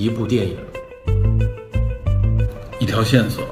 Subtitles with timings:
[0.00, 0.56] 一部电影，
[2.78, 3.44] 一条线索，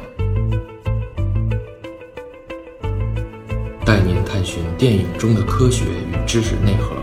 [3.85, 6.97] 带您探寻电影中的科学与知识内核。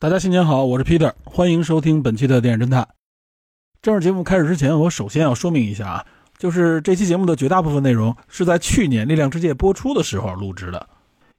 [0.00, 2.88] 大家新年好，我是 Peter，欢迎收听本期的电影侦探。
[3.80, 6.06] 正式节目开始之前，我首先要说明一下啊，
[6.38, 10.88] 就是这期节目的绝大部分内容是在去年《力量之戒》播出的时候录制的，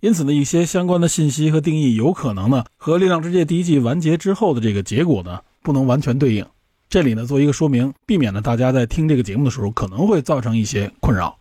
[0.02, 6.45] 因此呢，一些相关的信息和定义有可能呢和《力量之戒》第一季完结之后的这个结果呢不能完全对应。
[6.90, 11.38] 这里呢做一个说明，避免呢大家在听这个节目的时候可能会造成一些困扰。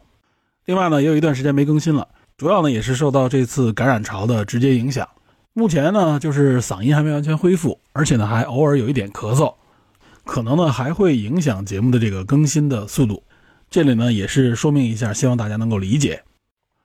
[0.67, 5.09] 另外呢，也有一段时间没更新了，主要呢也是受到这次感染潮的直接影响。
[5.53, 9.55] 目前呢，就是嗓音还没完全恢复，而且呢，还偶尔有一点咳嗽，
[10.25, 13.25] 可能呢还会影响节目的这个更新的速度。
[13.71, 16.23] 这里呢也是说明一下，希望大家能够理解。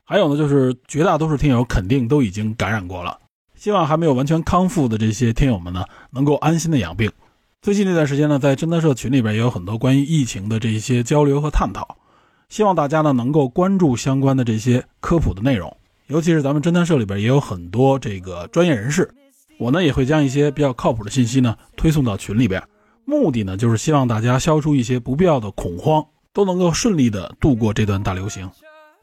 [0.04, 3.18] 还有呢，就是绝大多数听友肯定都已经感染过了，
[3.56, 7.10] 希望还没有完全康复的这些听友们呢，能够安心的养病。
[7.62, 11.98] 最近这段时间呢，在侦探社群里边也有很多关于疫情的这些交流和探讨，
[12.50, 15.76] 希望大家呢能够关注相关的这些科普的内容。
[16.08, 19.10] 尤其是咱们侦探社里边也有很多这个专业人士，
[19.58, 22.62] 我呢也会将一些比较靠谱的信息呢推送到群里边，
[23.06, 28.50] 目的呢就是希望大家消除一些不必要的恐慌，都能够顺利的度过这段大流行，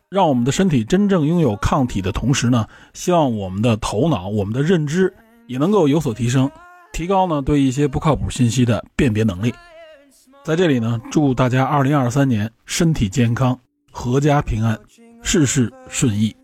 [0.08, 5.14] 让我们的身体真正拥有抗体的同时呢，希望我们的头脑、我们的认知
[5.46, 6.50] 也能够有所提升，
[6.92, 9.54] 提高呢对一些不靠谱信息的辨别能力。
[10.42, 13.58] 在这里呢，祝大家二零二三年身体健康、
[13.92, 14.78] 阖家平安、
[15.22, 16.34] 事事顺意。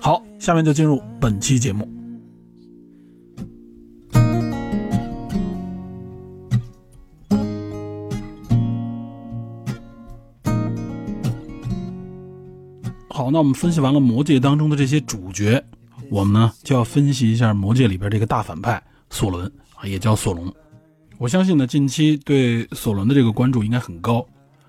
[0.00, 1.97] 好，下面就进入本期节目。
[13.18, 15.60] 好，那我们分析完了《魔戒》当中的这些主角，
[16.08, 18.80] 我们呢就要分析一下《魔戒》里边这个大反派
[19.10, 20.54] 索伦啊，也叫索隆。
[21.18, 24.24] 我相信呢，近期对索伦的这个关注应该很高。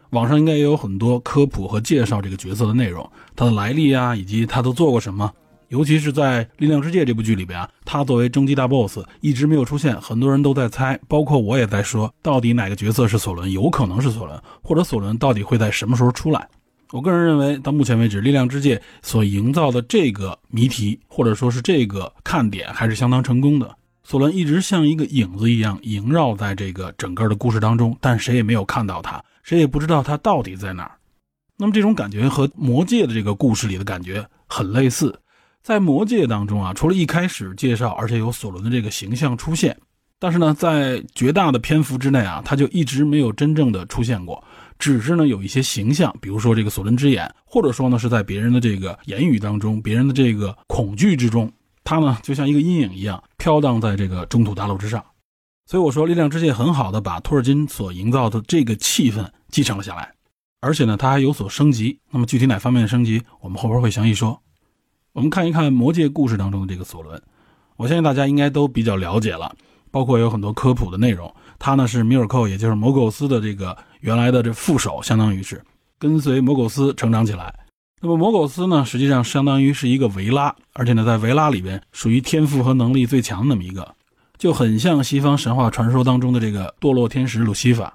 [0.10, 5.32] 网上应该也有很多科普和介绍这个角色的内容，他的来历啊，以及他都做过什么。
[5.68, 13.52] 尤其是在《力量之戒》这部剧里边啊，他作为终极大 BOSS 一直没有出现，很多人都在猜，包括我也在说，到底哪个角色是索伦？
[13.52, 16.50] 有可能是索伦，或者索伦到底会在什么时候出来？
[16.92, 23.76] 我个人认为，到目前为止，《力量之戒》所营造的这个谜题，或者说是这个看点，还是相当成功的。
[24.04, 29.24] 索伦一直像一个影子一样萦绕在这个整个的故事当中，但谁也没有看到他。
[29.44, 30.92] 谁也不知道他到底在哪儿。
[31.58, 35.20] 那么这种感觉和《魔戒》的这个故事里的感觉很类似。
[35.62, 39.78] 在《魔戒》当中啊，除了一开始介绍，而且有索伦的这个形象出现，
[40.18, 44.44] 但是呢，在绝大的篇幅之内啊，他就一直没有真正的出现过，
[44.80, 51.52] 只是呢有一些形象，比如说这个索伦之眼，或者说呢是在别人的这个言语当中，别人的这个恐惧之中，
[51.84, 55.04] 他呢就像一个阴影一样飘荡在这个中土大陆之上。
[55.66, 60.12] 所以我说，《力量之戒》很好的把托尔金所营造的这个气氛继承了下来，
[60.62, 62.00] 而且呢，它还有所升级。
[62.10, 64.42] 那么具体哪方面的升级，我们后边会详细说。
[65.14, 67.22] 我们看一看《魔戒》故事当中的这个索伦，
[67.76, 69.56] 我相信大家应该都比较了解了，
[69.92, 71.32] 包括有很多科普的内容。
[71.60, 75.62] 他呢是米尔寇，也就是摩苟斯的这个原来的这副手，相当于是
[76.00, 77.54] 跟随摩苟斯成长起来。
[78.02, 83.96] 那么摩苟斯呢，实际上相当于是一个维拉，而且呢，在维拉里边属于天赋和能力最强的那么一个。
[84.38, 87.94] 就很像西方神话传说当中的这个堕落天使鲁西法。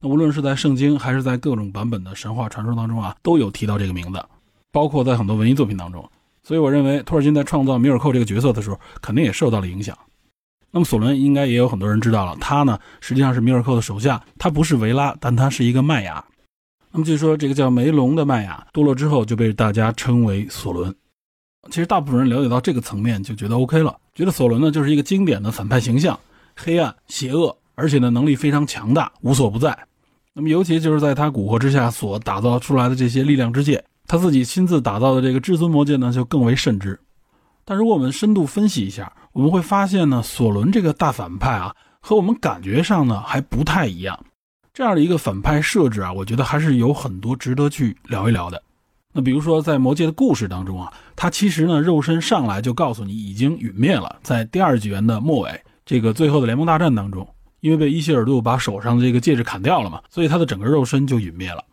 [0.00, 4.24] 那无论是在圣经还是在各种版本的神话传说当中啊，都有提到这个名字，
[4.72, 6.02] 包括在很多文艺作品当中。
[6.42, 9.94] 所以我认为托尔金在创造米尔寇这个角色的时候，肯定也受到了影响。
[10.70, 16.24] 那么索伦应该也有很多人知道了，他呢实际上是米尔寇的手下，他不是维拉，但他是一个麦雅。
[16.92, 20.94] 那么据说这个叫梅隆的麦雅堕落之后，就被大家称为索伦。
[21.68, 26.18] 其实大部分人了解到这个层面就觉得 OK 了，觉得索伦呢就是一个经典的反派形象，
[26.56, 29.78] 黑暗、邪恶，而且呢能力非常强大，无所不在。
[30.32, 36.98] 那么尤其就是在他蛊惑之下所打造出来的这些力量之戒，他自己亲自打造的这个至尊魔戒呢就更为甚之。
[37.64, 44.18] 但如果我们深度分析一下，我们会发现呢，索伦这个大反派啊和我们感觉上呢还不太一样。
[44.72, 48.62] 这样的一个反派设置啊，我觉得还是有很多值得去聊一聊的。
[49.12, 54.20] 那比如说，在魔戒的故事当中啊，他其实呢肉身上来就告诉你已经陨灭了。
[54.22, 57.28] 在第二纪元的末尾，这个最后的联盟大战当中，
[57.58, 61.64] 因为被伊希尔杜把手上的这个戒指砍掉了嘛，所以他的整个肉身就陨灭了。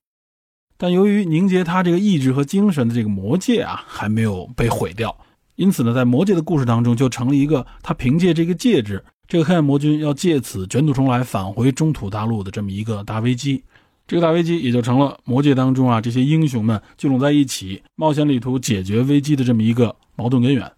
[0.77, 5.15] 但由于凝结他这个意志和精神的这个魔戒啊还没有被毁掉，
[5.57, 13.63] 因此呢，在魔戒的故事当中就成了一个他凭借这个戒指，这个黑暗魔君要借此卷土重来返回中土大陆的这么一个大危机。
[14.05, 20.71] 这个大危机也就成了魔界当中啊这些英雄们聚拢在一起，冒险旅途解决危机的这么一个矛盾根源。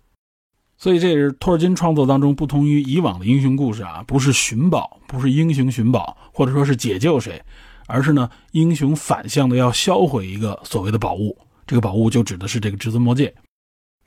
[0.77, 7.43] 所以这也是托尔金创作当中不同于以往的英雄故事啊，不是寻宝，不是英雄寻宝，或者说是解救谁，
[7.85, 11.37] 而是呢英雄反向的要销毁一个所谓的宝物，
[11.67, 13.35] 这个宝物就指的是这个至尊魔戒。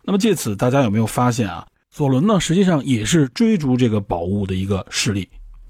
[0.04, 1.66] 那么借此，大家有没有发现啊？
[1.90, 5.28] 索伦呢，实际上也是追逐这个宝物的一个势力，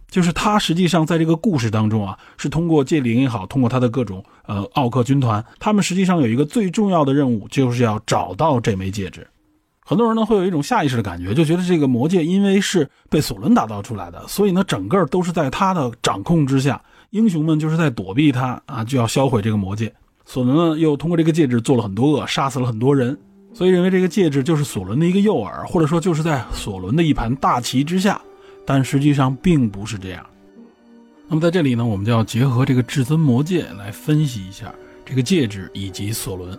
[0.08, 9.26] 就是他实际上在这个故事当中啊，是通过戒灵也好，通过他的各种呃奥克军团，他们实际上有一个最重要的任务，就是要找到这枚戒指。
[9.84, 16.80] 很多人呢会有一种下意识的感觉，就觉得这个魔戒因为是被索伦打造出来的，所以呢整个都是在他的掌控之下，
[17.10, 19.92] 英雄们就是在躲避他啊，就要销毁这个魔戒。
[20.24, 23.18] 索伦呢又通过这个戒指做了很多恶，杀死了很多人。
[23.54, 28.20] 所以认为这个戒指就是索伦的一个诱饵，或者说就是在索伦的一盘大棋之下，
[28.64, 30.24] 但实际上并不是这样。
[31.28, 36.58] 那么在这里呢，我们就要结合这个至尊魔戒来分析一下这个戒指以及索伦。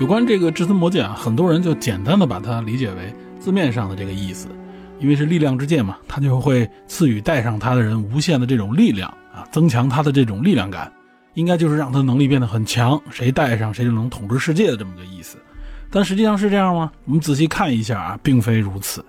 [0.00, 4.48] 有关这个至尊魔戒啊，很多人就简单的把它理解为字面上的这个意思。
[4.98, 10.92] 因为是力量之剑嘛，他就会赐予戴上它的人无限的这种力量啊，增强他的这种力量感，
[11.34, 15.38] 应该就是让他能力变得很强，谁戴上谁就能统治世界的这么个意思。
[15.90, 16.90] 但实际上是这样吗？
[17.04, 19.04] 我们仔细看一下啊，并非如此。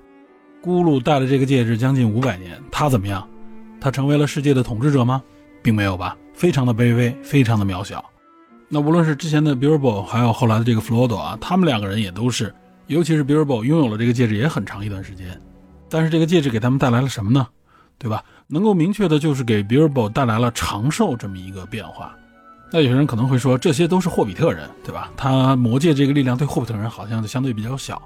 [0.64, 3.28] 咕噜戴了这个戒指将近五百年，他怎么样？
[3.82, 5.22] 他成为了世界的统治者吗？
[5.62, 8.04] 并没有吧，非常的卑微，非常的渺小。
[8.68, 12.54] 那无论是之前的 Bilbo，还有后来的这个弗罗多啊，他们两个人也都是，
[12.88, 15.28] 尤其是 Bilbo 拥有了这个戒指也很长一段时间。
[15.90, 17.48] 但是这个戒指给他们带来了什么呢？
[17.98, 18.24] 对吧？
[18.48, 22.16] 能够明确的就是给 Bilbo 带来了长寿这么一个变化。
[22.72, 25.12] 那有些人可能会说，这些都是霍比特人，对吧？
[25.18, 28.02] 他魔戒这个力量对霍比特人好像就相对比较小。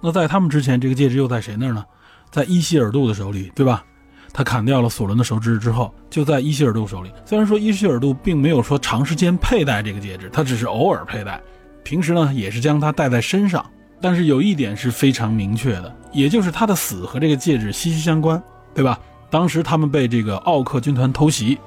[0.00, 1.84] 那在他们之前，这个戒指又在谁那儿呢？
[2.30, 3.82] 在伊希尔杜的手里，对吧？
[4.30, 7.10] 他砍掉了索伦的手指之后，就在伊希尔杜手里。
[7.24, 11.40] 虽然说伊希尔杜并没有说长时间佩戴这个戒指，他只是偶尔佩戴，
[11.82, 13.64] 平时呢也是将它戴在身上。
[14.00, 18.42] 但是有一点是非常明确的，也就是他的死和这个戒指息息相关，
[18.74, 18.98] 对吧？
[19.30, 21.58] 当时他们被这个奥克军团偷袭，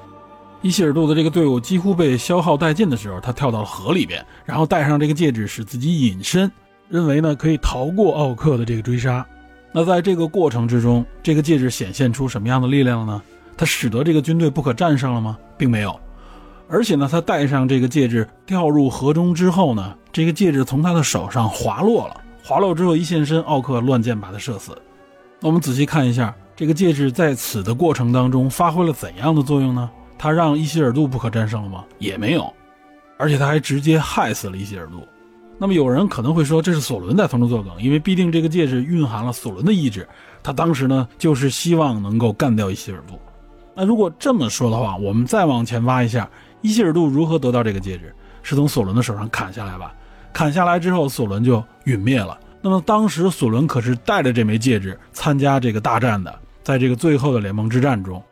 [0.62, 6.50] 伊希尔杜的这个队伍几乎被消耗殆尽的时候，他跳到了河里边，然后戴上这个戒指，使自己隐身，
[6.88, 9.24] 认为呢可以逃过奥克的这个追杀。
[9.72, 13.22] 那在这个过程之中，这个戒指显现出什么样的力量呢？
[13.56, 15.38] 它使得这个军队不可战胜了吗？
[15.56, 15.98] 并没有。
[16.68, 22.21] 而且呢，他戴上这个戒指掉入河中之后呢，这个戒指从他的手上滑落了。
[22.42, 24.76] 滑落之后一现身，奥克乱箭把他射死。
[25.40, 29.88] 那我们仔细看一下，这个戒指在此的过程当中发挥了怎样的作用呢？
[30.18, 31.84] 它让伊希尔杜不可战胜了吗？
[31.98, 32.52] 也没有，
[33.16, 35.06] 而且他还直接害死了伊希尔杜。
[35.58, 40.08] 那么有人可能会说，这是索伦在从中作梗，因为必定这个戒指蕴含了索伦的意志，
[40.42, 43.20] 他当时呢就是希望能够干掉伊希尔杜。
[43.74, 46.28] 那如果这么说的话，我们再往前挖一下，
[46.60, 48.12] 伊希尔杜如何得到这个戒指？
[48.42, 49.94] 是从索伦的手上砍下来吧？
[50.32, 52.38] 砍下来之后，索伦就陨灭了。
[52.60, 56.32] 那么当时索伦可是带着这枚戒指参加这个大战的，
[56.62, 58.22] 在这个最后的联盟之战中，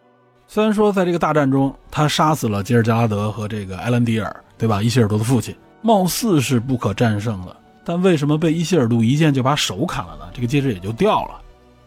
[0.47, 4.83] 虽然说在这个大战中他杀死了吉尔加拉德和这个埃兰迪尔，对吧？
[4.83, 7.57] 伊希尔多的父亲，貌似是不可战胜的。
[7.85, 10.25] 但为什么被伊希尔杜一剑就把手砍了呢？
[10.33, 11.41] 这个戒指也就掉了。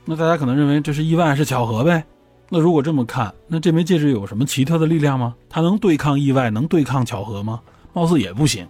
[0.03, 2.03] 那大家可能认为这是意外，是巧合呗？
[2.49, 5.33] 那如果这么看，那这枚戒指有什么奇特的力量吗？
[5.49, 7.61] 它能对抗意外，能对抗巧合吗？
[7.93, 8.67] 貌似也不行。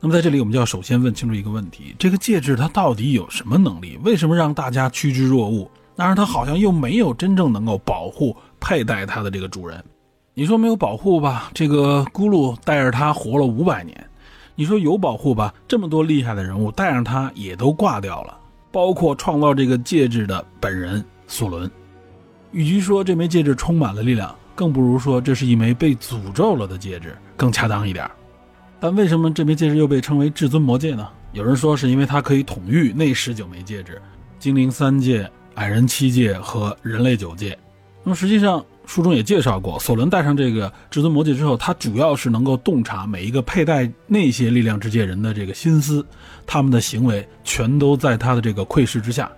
[0.00, 3.98] 那么在这里，我们就要首先问清楚一个问题：这个戒指它到底有什么能力？
[4.04, 5.68] 为什么让大家趋之若鹜？
[5.96, 9.84] 当然，它好像又没有真正能够保护佩戴它的这个主人。
[10.34, 11.50] 你说没有保护吧？
[11.52, 14.08] 这个咕噜带着它活了五百年。
[14.54, 15.52] 你说有保护吧？
[15.66, 18.38] 这么多厉害的人物带上它也都挂掉了，
[18.70, 21.68] 包括创造这个戒指的本人索伦。
[22.52, 28.08] 与其说这枚戒指充满了力量，更不如说这是一枚被诅咒了的戒指更恰当一点。
[28.80, 31.08] 但为什么这枚戒指又被称为至尊魔戒呢？
[31.32, 34.00] 有人说是因为它可以统御那十九枚戒指，
[34.38, 37.58] 精灵三戒、矮人七戒和人类九戒。
[38.04, 46.06] 那么实际上书中也介绍过，索伦戴上这个至尊魔戒之后，他主要是能够洞察每一个佩戴那些力量之戒人的这个心思，
[46.46, 49.30] 他们的行为全都在他的这个窥视之下。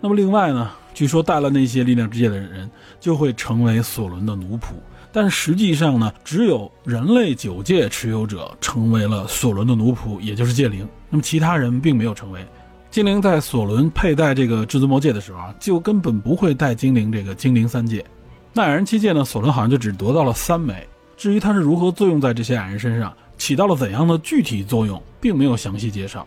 [0.00, 4.68] 那么另外呢，据说戴了那些力量之戒的人就会成为索伦的奴仆。
[5.16, 10.86] 但实际上呢，只有人类九戒持有者成为了索伦的奴仆，也就是戒灵。
[11.08, 12.46] 那么其他人并没有成为
[12.90, 13.22] 精灵。
[13.22, 18.04] 在索伦佩戴这个至尊魔戒的时候啊，就根本不会戴精灵这个精灵三戒。
[18.52, 20.86] 那矮人七戒呢，索伦好像就只得到了三枚。
[21.16, 26.26] 至于它是如何作用在这些矮人身上，起到了怎样的具体作用，并没有详细介绍。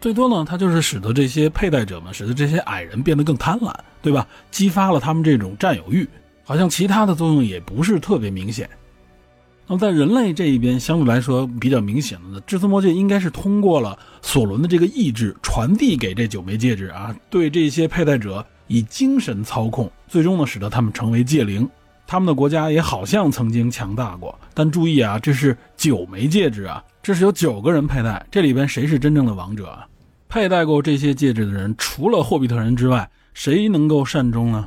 [0.00, 4.24] 最多呢，它就是使得这些佩戴者们，使得这些矮人变得更贪婪，对吧？
[4.52, 6.08] 激发了他们这种占有欲，
[6.44, 8.68] 好像其他的作用也不是特别明显。
[9.66, 21.66] 那么在人类这一边，相对来说比较明显的呢，至尊魔戒应该是通过了索伦的这个意志传递给这九枚戒指啊，对这些佩戴者以精神操控，最终呢使得他们成为戒灵。
[22.06, 29.86] 他们的国家也好像曾经强大过，但注意啊，这是九枚戒指啊，这是有九个人佩戴，这里边谁是真正的王者啊？
[30.28, 34.66] 佩戴过这些戒指的人，除了霍比特人之外，谁能够善终呢？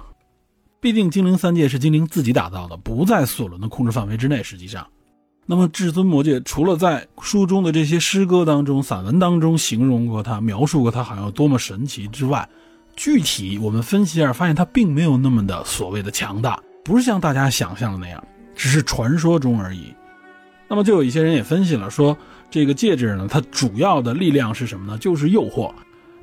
[0.85, 4.43] 毕竟精灵三界是精灵自己打造的，不在索伦的控制范围之内。
[4.43, 4.85] 实际上，
[5.47, 12.47] 那么至尊魔戒除了在书中的这些诗歌当中、散文当中形容过它、描述过它好像多么神奇之外，
[12.95, 16.61] 具体我们分析一下，发现它并没有那么的所谓的强大。
[16.83, 18.23] 不是像大家想象的那样，
[18.53, 19.91] 只是传说中而已。
[20.67, 22.15] 那么就有一些人也分析了，说
[22.51, 24.99] 这个戒指呢，它主要的力量是什么呢？
[24.99, 25.73] 就是诱惑。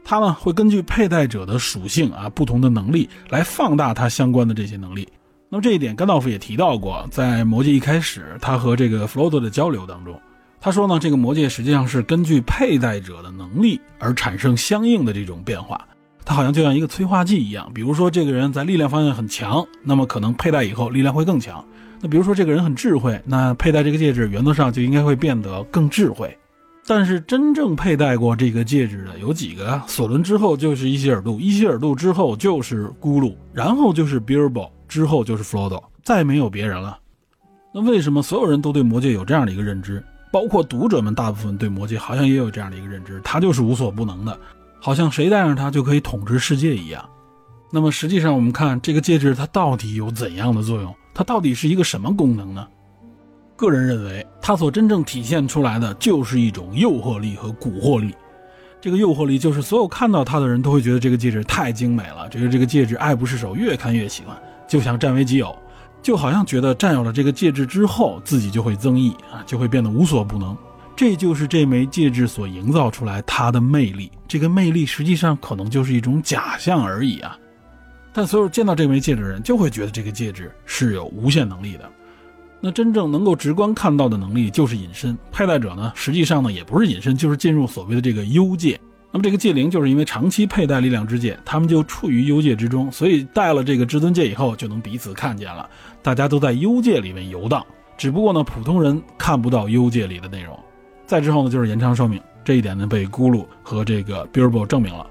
[0.04, 5.08] 它呢会根据佩戴者的属性啊，不同的能力来放大它相关的这些能力。
[5.48, 10.18] 那么这一点，甘道夫也提到过，在魔戒一开始，他和这个弗罗多的交流当中，
[10.60, 15.86] 他说呢，这个魔戒实际上是根据佩戴者的能力而产生相应的这种变化。
[16.24, 21.62] 它好像就像一个催化剂一样，比如说这个人在力量方面很强，那么可能佩戴以后力量会更强。
[22.00, 26.34] 那比如说这个人很智慧，那佩戴这个戒指原则上就应该会变得更智慧。
[26.86, 29.80] 但是真正佩戴过这个戒指的有几个？
[29.86, 36.98] 索伦之后就是伊希尔杜，伊希尔杜之后就是咕噜，然后就是 b i r b o 之后就是弗罗多，再没有别人了。
[37.72, 40.02] 那为什么所有人都对魔戒有这样的一个认知？
[40.32, 44.38] 包括读者们大部分对魔戒好像也有这样的一个认知，它就是无所不能的。
[44.80, 47.08] 好像谁戴上它就可以统治世界一样。
[47.70, 50.94] 那么实际上，我们看这个戒指，它到底有怎样的作用？
[51.14, 52.66] 它到底是一个什么功能呢？
[53.56, 58.14] 个人认为，它所真正体现出来的就是一种诱惑力和蛊惑力。
[58.80, 65.56] 这个诱惑力就是所有看到它的人都会觉得这个戒指太精美了，觉得这个戒指爱不释手，越看越喜欢，就想占为己有，
[66.02, 70.56] 就好像觉得占有了这个戒指之后，自己就会增益啊，就会变得无所不能。
[70.96, 74.10] 这就是这枚戒指所营造出来它的魅力。
[74.26, 77.38] 这个魅力实际上可能就是一种假象而已啊！
[78.12, 81.88] 但所有见到这枚戒指的人就会觉得这个戒指是有无限能力的。
[82.64, 85.18] 那真正能够直观看到的能力就是隐身。
[85.32, 88.80] 佩戴者呢，实际上呢也不是隐身，就是进入所谓的这个幽界。
[89.10, 95.68] 那么这个戒灵就是因为长期佩戴力量之戒，他们就处于幽界之中，所以戴了这个至尊戒以后就能彼此看见了。
[96.00, 97.66] 大家都在幽界里面游荡，
[97.98, 100.58] 只不过呢普通人看不到幽界里的内容。
[101.04, 105.06] 再之后呢，就是延长寿命，这一点呢被咕噜和这个 Bilbo 证明了。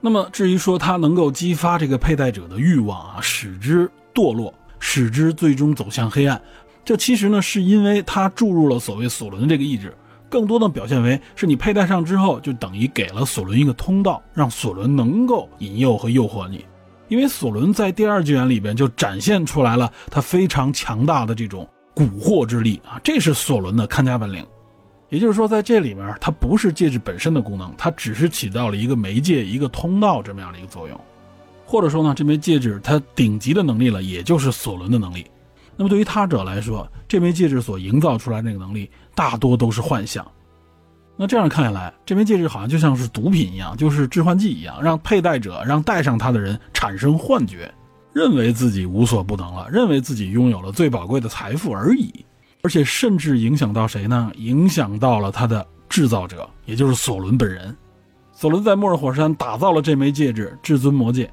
[0.00, 6.40] 那么至于说它能够激发这个佩戴者的欲望啊，使之堕落，使之最终走向黑暗，
[6.84, 9.94] 这其实呢是因为它注入了所谓索伦的这个意志，
[10.28, 16.64] 更多的表现为是你佩戴上之后，就等于给了索伦一个通道，让索伦能够引诱和诱惑你。
[17.08, 24.46] 因为索伦在第二纪元里边就展现出来了他非常强大的这种蛊惑之力啊，这是索伦的看家本领。
[25.08, 31.00] 也就是说，在这里面，它不是戒指本身的功能，它只是起到了一个媒介、一个通道这么样的一个作用。
[31.70, 35.26] 或者说呢，这枚戒指它顶级的能力了，也就是索伦的能力。
[35.76, 40.26] 那么对于他者来说，这枚戒指所营造出来那个能力，大多都是幻象。
[41.14, 47.70] 那这样看下来，这枚戒指好像就像是毒品一样，就是致幻剂一样，让佩戴者、让戴上它的人产生幻觉，
[48.14, 52.24] 认为自己无所不能了，认为自己拥有了最宝贵的财富而已。
[52.62, 54.32] 而且甚至影响到谁呢？
[54.36, 57.76] 影响到了他的制造者，也就是索伦本人。
[58.32, 61.30] 索伦在末日火山打造了这枚戒指——至尊魔戒，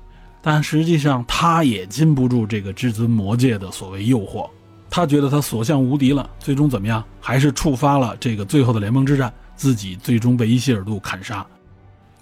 [0.47, 4.47] 但实际上他也禁不住这个至尊魔戒的所谓诱惑。
[4.91, 7.03] 他觉得他所向无敌了，最终怎么样？
[7.19, 11.43] 还是触发了这个最后的联盟之战，自己最终被伊希尔杜砍杀。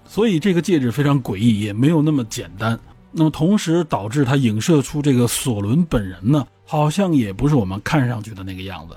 [0.07, 2.79] 所以这个戒指非常诡异，也没有那么简单。
[3.11, 6.47] 那么同时导致他影射出这个索伦本人呢？
[6.65, 8.95] 好像也不是我们看上去的那个样子。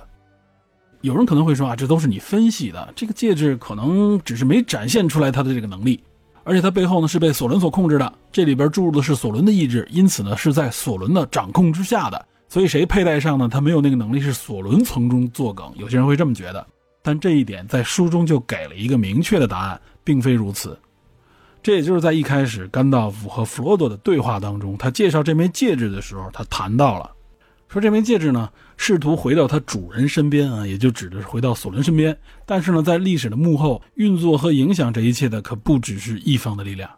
[1.01, 2.93] 有人可能会说啊，这都是你分析的。
[2.95, 6.01] 这个戒指可能只是没展现出来他的这个能力，
[6.47, 8.13] 而且它背后呢是被索伦所控制的。
[8.31, 12.25] 这里边注入的是索伦的意志，因此呢是在索伦的掌控之下的。
[12.49, 13.49] 所以谁佩戴上呢？
[13.49, 15.73] 他没有那个能力，是索伦从中作梗。
[15.75, 16.65] 有些人会这么觉得，
[17.03, 20.79] 但这一点在书中就给了一个明确的答案，并非如此。
[21.65, 27.11] 这也就是在一开始甘道夫和弗罗多的对话当中，他介绍这枚戒指的时候，他谈到了。
[27.69, 32.17] 说这枚戒指呢，试图回到它主人身边啊，也就指的是回到索伦身边。
[32.45, 36.89] 但是呢，在历史的幕后运作和影响这一切的，可不只是一方的力量。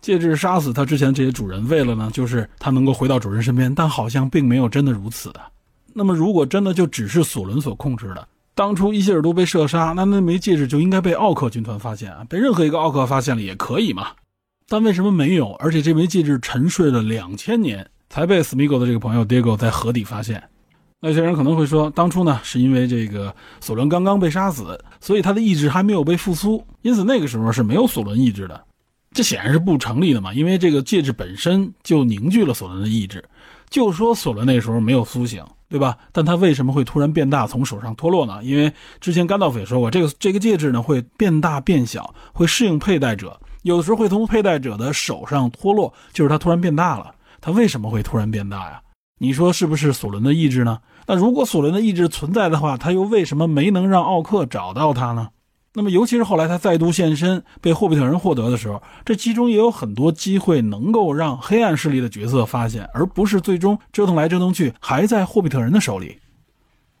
[0.00, 3.74] 戒指杀死他之前这些主人，为了呢，就是他能够回到主人身边。
[3.74, 5.40] 但好像并没有真的如此的。
[5.92, 14.08] 那么，如果真的就只是索伦所控制的，当初伊希尔多被射杀，那那枚戒指就应该被奥克军团发现啊，被任何一个奥克发现了也可以嘛。
[14.68, 15.52] 但为什么没有？
[15.54, 20.42] 而且这枚戒指沉睡了两千年，才被斯米格的这个朋友 digo 在河底发现。
[21.00, 28.64] 那些人可能会说，当初呢是因为这个索伦刚刚被杀死，所以他的意志还没有被复苏，因此那个时候是没有索伦意志的。
[29.12, 33.24] 这显然是不成立的嘛，因为这个戒指本身就凝聚了索伦的意志。
[33.68, 35.96] 就说索伦那时候没有苏醒，对吧？
[36.12, 38.44] 但他为什么会突然变大，从手上脱落呢？
[38.44, 47.14] 因为之前甘道夫也说过，这个这个戒指呢会变大变小，会适应佩戴者，有的时候会从佩戴者的手上脱落，就是他突然变大了。
[47.40, 48.80] 他为什么会突然变大呀？
[49.22, 50.80] 你说是不是索伦的意志呢？
[51.06, 55.28] 那如果索伦的意志存在的话，他又为什么没能让奥克找到他呢？
[55.74, 66.16] 那么，尤其是后来他再度现身，被霍比特人获得的时候，这其中也有很多机会能够让黑暗势力的角色发现，而不是最终折腾来折腾去还在霍比特人的手里。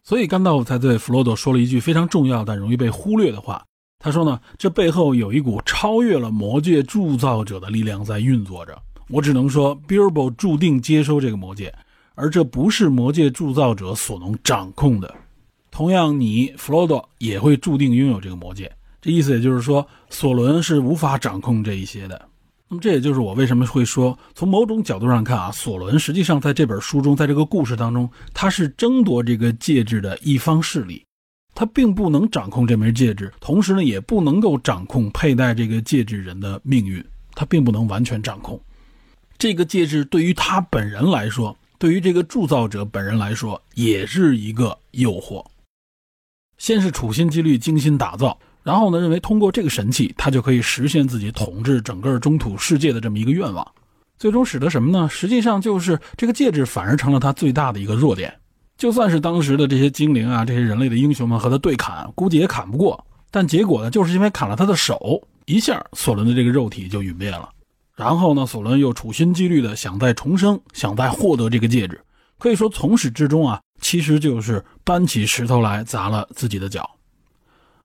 [0.04, 3.64] 所以，甘道夫才对弗罗多说了一句非常重要但容易被忽略的话。
[3.98, 8.78] 他说呢：“这背后有一股超越了魔戒铸造者的力量在运作着。
[9.08, 11.74] 我只能说，Bilbo 注定接收这个魔戒。”
[12.20, 15.14] 而这不是魔界铸造者所能掌控的，
[15.70, 18.70] 同样，你弗罗多也会注定拥有这个魔戒。
[19.00, 22.28] 这意思也就是说，索伦是无法掌控这一些的。
[22.68, 31.02] 那么，这也就是我为什么会说，从某种角度上看啊，索伦实际上在这本书中，在这个故事当中，他是争夺这个戒指的一方势力，
[31.54, 37.02] 他并不能掌控这枚戒指，同时呢，也不能够掌控佩戴这个戒指人的命运，
[37.34, 38.60] 他并不能完全掌控
[39.38, 40.04] 这个戒指。
[40.04, 41.56] 对于他本人来说。
[41.80, 45.42] 对于这个铸造者本人来说，也是一个诱惑。
[46.58, 53.66] 先是处心积虑、精心打造，然后呢，认为通过这个神器，他就可以实现自己统治整个中土世界的这么一个愿望。
[54.18, 55.08] 最终使得什么呢？
[55.08, 58.38] 实际上就是这个戒指反而成了他最大的一个弱点。
[58.76, 63.02] 就算是当时的这些精灵啊，这些人类的英雄们和他对砍，估计也砍不过。
[63.30, 67.48] 但结果呢，就是因为砍了他的手，一下索伦的这个肉体就陨灭了。
[68.00, 72.00] 然后呢，索伦又处心积虑的想再重生，想再获得这个戒指，
[72.38, 76.88] 可以说从始至终啊，其实就是搬起石头来砸了自己的脚。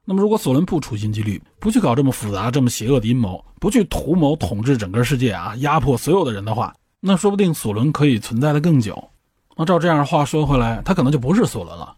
[0.06, 9.10] 那么，如果索伦不处心积虑，不去搞这么复杂、这么邪恶的阴谋，不去图谋统治整个世界啊，压迫所有的人的话，那说不定索伦可以存在的更久。
[9.58, 11.94] 那照这样话说回来，他可能就不是索伦了。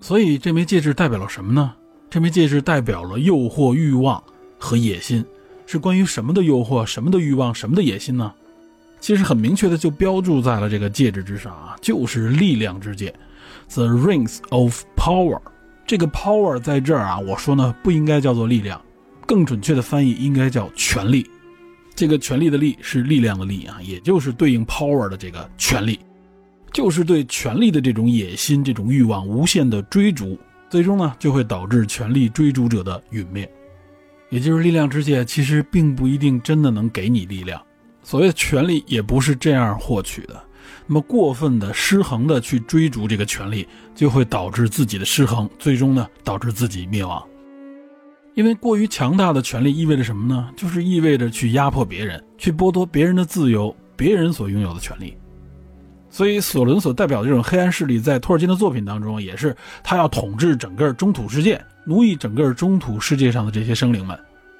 [0.00, 1.72] 所以，这枚戒指代表了什么呢？
[2.10, 4.20] 这枚戒指代表了诱惑、欲望
[4.58, 5.24] 和野心。
[5.70, 8.34] 是关于什么的诱惑，什么的欲望，什么的野心呢？
[8.98, 13.14] 其实很明确的就标注在了这个戒指之上啊，就是力量之戒
[13.72, 15.40] ，The Rings of Power。
[15.86, 18.82] 这个 Power 在这儿啊，我说呢不应该叫做力量，
[19.28, 21.24] 更准确的翻译应该叫权力。
[21.94, 26.00] 这个权力的力是力量的力啊，也就是对应 Power 的这个权力，
[26.72, 30.36] 就是对权力的这种野心、这种欲望无限的追逐，
[30.68, 33.48] 最终呢就会导致权力追逐者的陨灭。
[34.30, 37.60] 也就是力量之戒，其实并不一定真的能给你力量。
[38.02, 40.42] 所谓的权力，也不是这样获取的。
[40.86, 47.22] 那么过分的失衡的去追逐这个权力，就会导致自己的失衡，最终呢导致自己灭亡。
[48.34, 50.48] 因为过于强大的权力意味着什么呢？
[50.56, 55.16] 就是意味着去压迫别人，去剥夺别人的自由，别人所拥有的权利。
[56.08, 61.60] 所以索伦所代表的这种黑暗势力，在托尔金的作品当中，也是他要统治整个中土世界。
[61.84, 64.18] 奴役整个中土世界上的这些生灵们，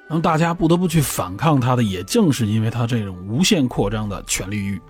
[0.09, 4.81] 让大家不得不去反抗他的，也正是因为他这种无限扩张的权力欲。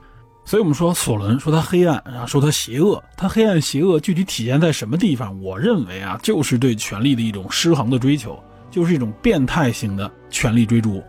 [0.44, 5.40] 所以，我们说索伦说他黑暗啊，说他邪恶，他黑暗邪恶具体体现在什么地方？
[5.40, 8.42] 我认为啊，就是对权力的一种失衡的追求，
[8.72, 11.04] 就是一种变态型的权力追逐。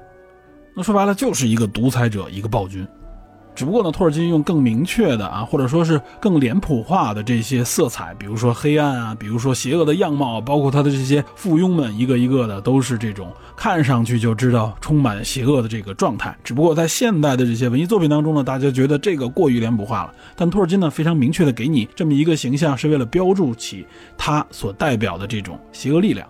[0.77, 2.87] 那说白了，就是一个独裁者，一个暴君。
[3.55, 16.37] 只不过呢，托尔金用更明确的啊，或者说是更脸谱化的这些色彩，比如说黑暗啊，比如说邪恶的样貌，包括他的这些附庸们，一个一个的都是这种看上去就知道充满邪恶的这个状态。
[16.43, 20.15] 只不过在现代的这些文艺作品当中呢，大家觉得这个过于脸谱化了。
[20.35, 23.87] 但托尔金呢，非常明确的给你这么一个形象，是为了标注起
[24.17, 26.27] 他所代表的这种邪恶力量。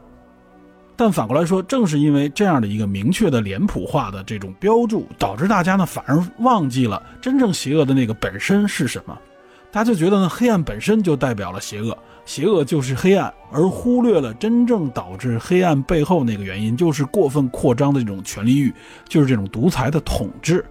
[1.03, 9.19] 但反过来说，正是因为这样的一个明确的脸谱化的这种标注，导致大家呢反而忘记了真正邪恶的那个本身是什么。
[9.73, 18.73] 大家就觉得呢，黑暗本身就代表了邪恶，邪恶就是黑暗，而忽略了真正导致黑暗背后那个原因，就是过分扩张的这种权力欲，
[19.09, 20.65] 就是这种独裁的统治。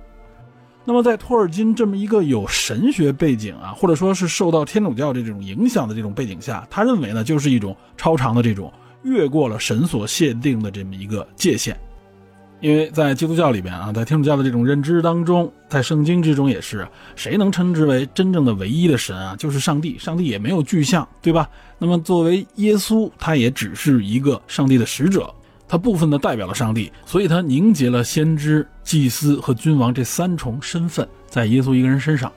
[0.85, 8.71] 那么，在托尔金这么一个有神学背景啊，或者说是受到天主教的这种影响的这种背景下，他认为呢，就是一种超常的这种。
[9.03, 11.75] 越过了神所限定的这么一个界限，
[12.59, 19.35] 因为在基督教里边啊，在天主教的这种认知当中，在圣经之中也是，谁能称之为真正的唯一的神啊？
[19.35, 21.49] 就是上帝，上帝也没有具象，对吧？
[21.79, 25.33] 那么作为耶稣，他也只是一个上帝的使者，
[25.67, 32.31] 他部分的代表了上帝，所以他凝结了先知、祭司和君王这三重身份在耶稣一个人身上。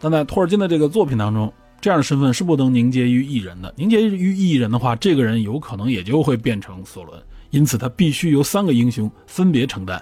[0.00, 7.20] 但在托尔金的这个作品当中，这样的身份是不能凝结于一人的，凝结于一人的话，这个人有可能也就会变成索伦。
[7.50, 10.00] 因此，他必须由三个英雄分别承担，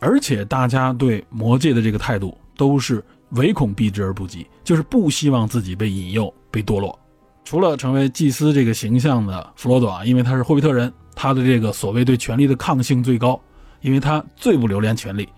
[0.00, 6.98] 而且大家对魔戒的这个态度都是唯恐避之而不及，就是不希望自己被引诱、被堕落。
[7.44, 13.40] 除了成为祭司这个形象的弗罗多啊，因为他是霍比特人，他的这个所谓对权力的抗性最高，
[13.80, 15.28] 因为他最不留恋权力。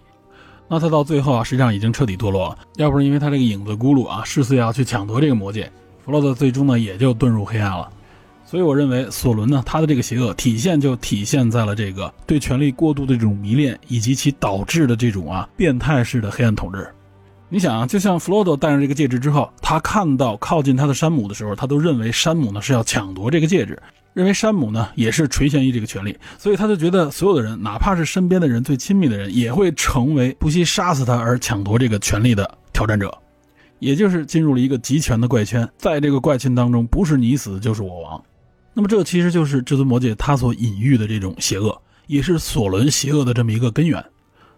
[0.69, 2.59] 那他到最后啊，实际上已经彻底堕落了。
[2.77, 5.71] 要不是因为他这个影子咕噜啊，誓死要去抢夺这个魔戒，
[6.05, 7.89] 弗洛多最终呢也就遁入黑暗了。
[8.45, 16.89] 所以我认为索伦呢，他的这个邪恶体现就体现在了这个对权力过度的这种迷恋，以及其导致的这种啊变态式的黑暗统治。
[17.51, 23.79] 你想啊，就像弗洛多戴上这个戒指之后，他看到靠近他的山姆的时候，他都认为山姆呢是要抢夺这个戒指，
[24.19, 33.17] 认为山姆呢也是垂涎于这个权力，所以他就觉得所有的人，哪怕是身边的人最亲密的人，也会成为不惜杀死他而抢夺这个权力的挑战者，
[33.79, 38.21] 也就是进入了一个集权的怪圈，在这个怪圈当中，不是你死就是我亡。
[38.75, 44.05] 那么这其实就是至尊魔戒他所隐喻的这种邪恶，也是索伦邪恶的这么一个根源。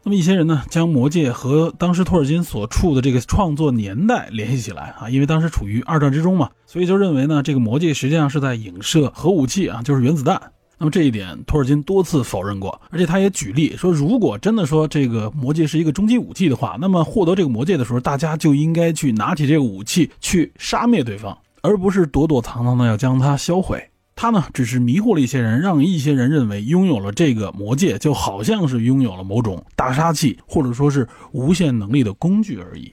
[0.03, 10.41] 那么一些人呢，将魔戒和当时托尔金所处的这个创作年代联系起来啊，因为当时处于二战之中嘛，所以就认为呢，这个魔戒实际上是在影射核武器啊，就是原子弹。
[10.79, 23.90] 那么这一点托尔金多次否认过，而且他也举例说，如果真的说这个魔戒是一个终极武器的话，那么获得这个魔戒的时候，大家就应该去拿起这个武器去杀灭对方，而不是躲躲藏藏的要将它销毁。
[24.23, 32.93] 他呢，只是迷惑了一些人，让一些人认为拥有了这个魔戒，就好像是拥有了某种大杀器，或者说是无限能力的工具而已。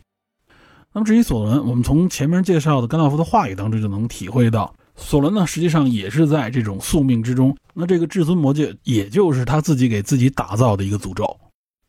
[0.94, 7.54] 那么至于索伦，我们从前面介绍的甘道夫的话语当中就能体会到，索伦呢实际上也是在这种宿命之中。
[7.74, 11.38] 那这个至尊魔戒，也就是他自己给自己打造的一个诅咒。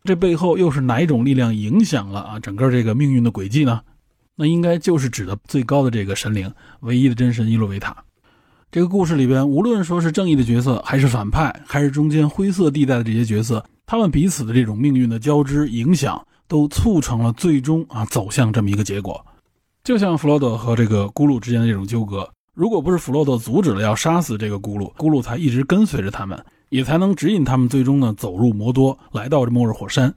[0.02, 3.82] 这背后又是哪一种力量影响了啊整个这个命运的轨迹呢？
[4.34, 8.02] 那应该就是指的最高的这个神灵，唯一的真神伊洛维塔。
[8.70, 19.24] 这个故事里边，无论说是正义的角色，还是反派，还是中间灰色地带的这些角色，他们彼此的这种命运的交织影响，都促成了最终啊走向这么一个结果。
[19.84, 30.14] 就像弗罗多和这个咕噜之间的这种纠葛，如果不是弗罗多阻止了要杀死这个咕噜，咕噜才一直跟随着他们，也才能指引他们最终呢走入魔多，来到这末日火山。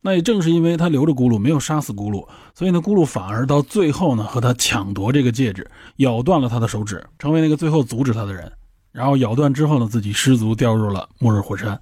[0.00, 8.50] 那也正是因为他留着咕噜，没有杀死咕噜，所以呢，咕噜反而到最后呢，和他抢夺这个戒指，咬断了他的手指，成为那个最后阻止他的人。
[8.92, 11.78] 然后咬断之后呢，自己失足掉入了末日火山。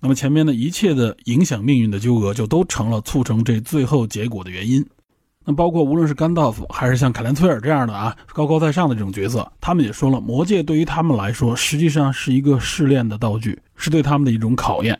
[0.00, 4.84] 那么前面的一切的影响命运的纠葛，就都成了促成这最后结果的原因。
[5.46, 14.98] 那包括无论是甘道夫，还是像凯兰崔尔这样的啊高高在上的这种角色，他们也说了，魔戒对于他们来说，实际上是一个试炼的道具，是对他们的一种考验。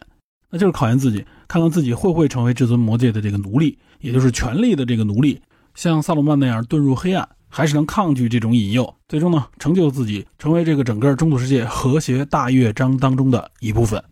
[0.51, 5.41] 那就是考验自己，看看自己会不会成为至尊魔戒的这个奴隶，也就是权力的这个奴隶，
[5.77, 14.03] 像萨鲁曼那样遁入黑暗，还是能抗拒这种引诱，最终呢成就自己，成为这个整个中土世界和谐大乐章当中的一部分。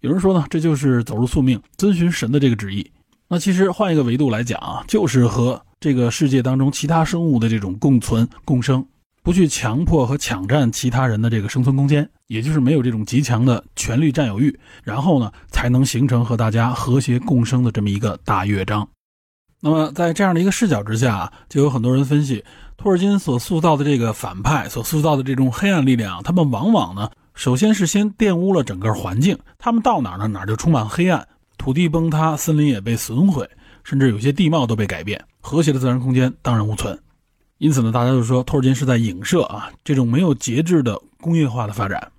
[0.00, 2.86] 有人说呢，这就是走入宿命，遵循神的这个旨意。
[3.28, 8.86] 那其实换一个维度来讲啊，就是和这个世界当中其他生物的这种共存共生。
[9.22, 18.88] 不去强迫和抢占其他人的这个生存空间，也就是没有这种极强的权力占有欲，然后呢，才能形成和大家和谐共生的这么一个大乐章。
[19.60, 22.44] 那么在这样的一个视角之下，就有很多人分析，
[22.76, 31.26] 托尔金所塑造的这个反派所塑造的这种黑暗力量，他们往往呢，首先是先玷污了整个环境，他们到哪儿呢，哪儿就充满黑暗，
[31.58, 33.50] 土地崩塌，森林也被损毁，
[33.82, 36.96] 甚至有些地貌都被改变，和谐的自然空间荡然无存。
[37.58, 42.10] 因此呢，大家就说托尔金是在影射啊这种没有节制的工业化的发展。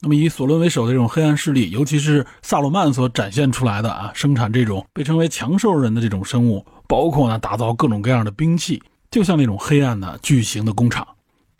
[0.00, 11.06] 那么以索伦为首的这种黑暗势力，尤其是萨鲁曼所展现出来的啊，生产这种被称为强兽人的这种生物，包括呢打造各种各样的兵器，就像那种黑暗的巨型的工厂。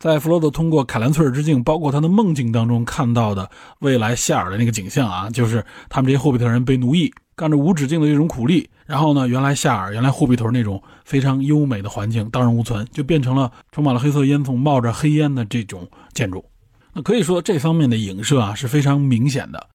[0.01, 7.13] 在弗罗多通过凯兰翠尔之镜，包括他的梦境当中看到的未来夏尔的那个景象啊，就是他们这些霍比特人被奴役。
[7.43, 16.45] 干着无止境的这种苦力，然后呢，原来夏尔、原来霍比屯那种非常优美的环境荡然无存，就变成了充满了黑色烟囱、冒着黑烟的这种建筑。
[16.93, 19.71] 那可以说这方面的影射啊是非常明显的。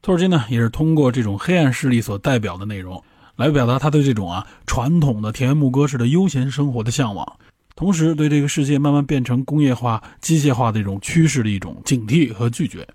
[0.00, 3.02] 托尔金呢，也是通过这种黑暗势力所代表的内容，
[3.34, 7.26] 来表达他对这种啊传统的田园牧歌式的悠闲生活的向往，
[7.74, 12.86] 同时对这个世界慢慢变成工业化、机械化的这种趋势的一种警惕和拒绝。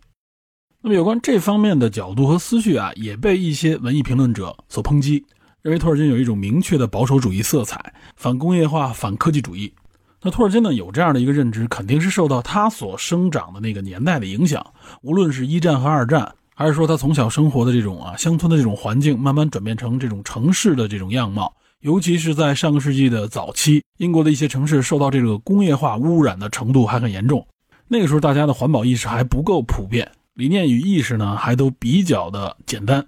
[0.80, 5.26] 那么有关这方面的角度和思绪啊，也被一些文艺评论者所抨击，
[5.64, 9.74] 认为托尔金有一种明确的保守主义色彩，反工业化、反科技主义。
[10.22, 14.66] 那托尔金呢，有这样的一个认知，肯定是受到他所生长的那个年代的影响，
[15.02, 21.52] 无论是一战和二战，还是说他从小生活的这种啊乡村的这种环境，慢慢转变成这种城市的这种样貌。
[21.82, 27.46] 尤其是在上个世纪的早期，英国的一些城市受到这个工业化污染的程度还很严重。
[27.88, 33.06] 那个时候，大家的环保意识还不够普遍，理念与意识呢还都比较的简单。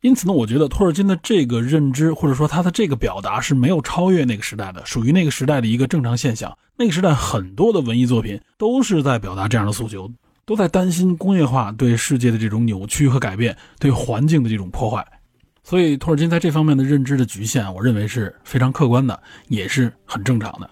[0.00, 6.56] 因此呢，我觉得托尔金的这个认知或者说他的这个表达是没有超越那个时代的，属于那个时代的一个正常现象。
[6.76, 10.08] 那个时代很多的文艺作品都是在表达这样的诉求，
[10.44, 15.04] 都在担心工业化对世界的这种扭曲和改变，对环境的这种破坏。
[15.64, 20.70] 所以，托尔金在这方面的认知的局限，我认为是非常客观的，也是很正常的。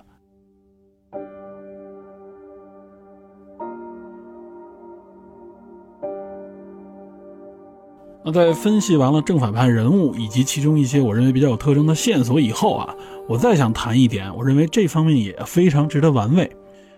[8.25, 12.95] 那在分析完了正反派人物以及其中一些我认为比较有特征的线索以后啊，
[13.29, 16.51] 我再想谈一点，我认为这方面也非常值得玩味，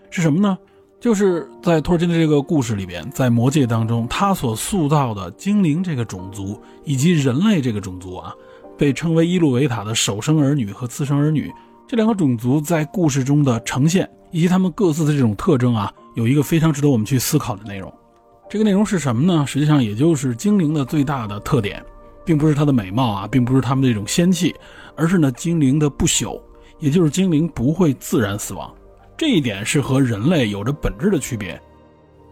[0.08, 0.56] 是什么呢？
[1.00, 8.32] 就是在托尔金的这个故事里边，在魔界当中，他所塑造的精灵这个种族以及人类这个种族啊，
[8.78, 11.52] 被称为伊露维塔的首生儿女和次生儿女
[11.88, 17.92] 这两个种族在故事中的呈现以及他们各自的这种特征啊，有一个非常值得我们去思考的内容。
[18.48, 19.44] 这个内容是什么呢？
[19.44, 21.84] 实际上也就是精灵的最大的特点，
[22.24, 24.54] 并不是它的美貌啊，并不是他们这种仙气，
[24.94, 26.40] 而是呢精灵的不朽，
[26.78, 28.72] 也就是精灵不会自然死亡。
[29.16, 31.60] 这一点是和人类有着本质的区别，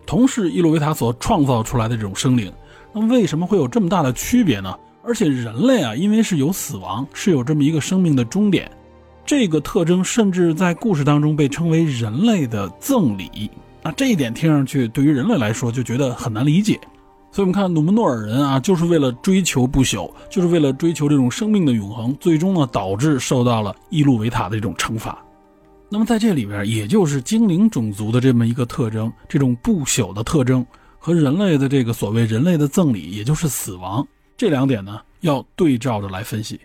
[0.06, 2.52] 同是伊洛维塔所创造出来的这种生灵，
[2.92, 4.72] 那么为什么会有这么大的区别呢？
[5.02, 8.70] 而且人类啊，因为是有死亡，是有这么一个生命的终点，
[9.26, 13.50] 这个特征甚至在故事当中被称为人类的赠礼。
[13.84, 16.80] 那这一点听上去对于人类来说就觉得很难理解。
[17.30, 25.22] 所以我们看努门诺尔人啊，就是为了追求不朽，就是为了追求这种生命的永恒，最终呢导致受到了伊路维塔的这种惩罚。
[25.90, 30.64] 那么在这里边，也就是精灵种族的这么一个特征，这种不朽的特征
[30.98, 36.58] 和人类的这个所谓人类的赠礼，也就是死亡这两点呢，要对照着来分析。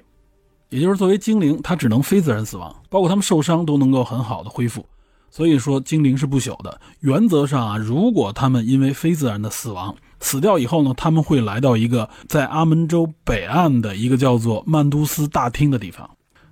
[0.70, 4.86] 也就是作为精灵，它只能非自然死亡，包括他们受伤都能够很好的恢复。
[5.32, 6.80] 所以说精灵是不朽的。
[7.00, 16.10] 原则上啊，如果他们因为非自然的死亡死掉以后呢，他们会来到一个在阿门州北岸的一个叫做曼都斯大厅的地方。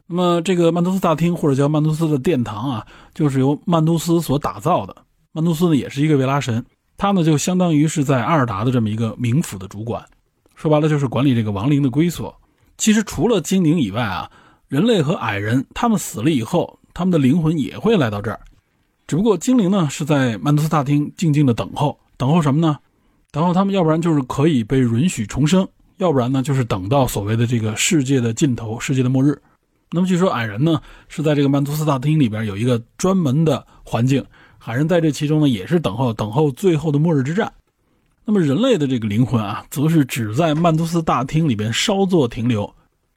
[0.09, 4.95] 那么，这个曼都斯大厅或者叫曼都斯的殿堂啊，就是由曼都斯所打造的。
[5.33, 6.63] 曼都斯呢，也是一个维拉神，
[6.95, 10.03] 他呢就相当于是在阿尔达的这么一个冥府的主管，
[10.55, 12.33] 说白了就是管理这个亡灵的归所。
[12.77, 14.31] 其实除了精灵以外啊，
[14.69, 18.39] 人类和矮人他们死了以后，他们的灵魂也会来到这儿，
[19.07, 22.77] 只不过精灵呢是在曼都斯大厅静静的等候，等候什么呢？
[23.31, 25.65] 等候他们，要不然就是可以被允许重生，
[25.95, 29.41] 要不然呢就是等到所谓的这个世界的尽头，世界的末日。
[29.91, 34.25] 那么据说矮人呢是在这个曼图斯大厅里边有一个专门的环境，
[34.65, 37.49] 矮人在这其中呢也是等候等候最后的末日之战。
[38.25, 42.69] 那么人类的这个灵魂啊，则是只在曼图斯大厅里边稍作停留，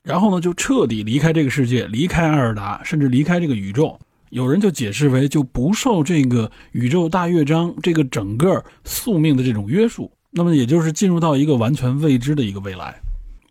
[0.05, 3.99] 然后呢就彻底离开这个世界，离开艾尔达，甚至离开这个宇宙。
[4.31, 13.01] 有人就解释为就不受这个宇宙大乐章这个整个宿命的这种约束，那么也就是进入到一个完全未知的一个未来。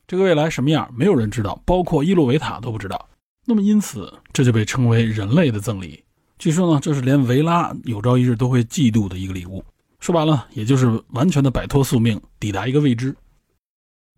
[0.07, 3.09] 这个未来什么样，没有人知道，包括伊洛维塔都不知道。
[3.45, 6.03] 那么，因此这就被称为人类的赠礼。
[6.37, 9.63] 据说呢，这是连维拉有朝一日都会嫉妒的一个礼物。
[9.99, 13.13] 说白了，也就是完全的摆脱宿命，抵达一个未知。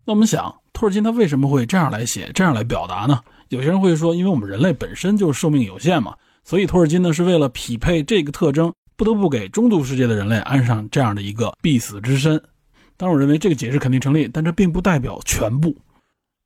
[0.04, 3.20] 那我们想，托尔金他为什么会这样来写，这样来表达呢？
[3.48, 6.14] 有些人会说，因为我们人类本身就是寿命有限嘛，
[6.44, 12.42] 所以托尔金呢是为了匹配这个特征，不得不给中度世界的人类安上这样的一个必死之身。
[12.96, 15.76] 当然，我认为这个解释肯定成立，但这并不代表全部。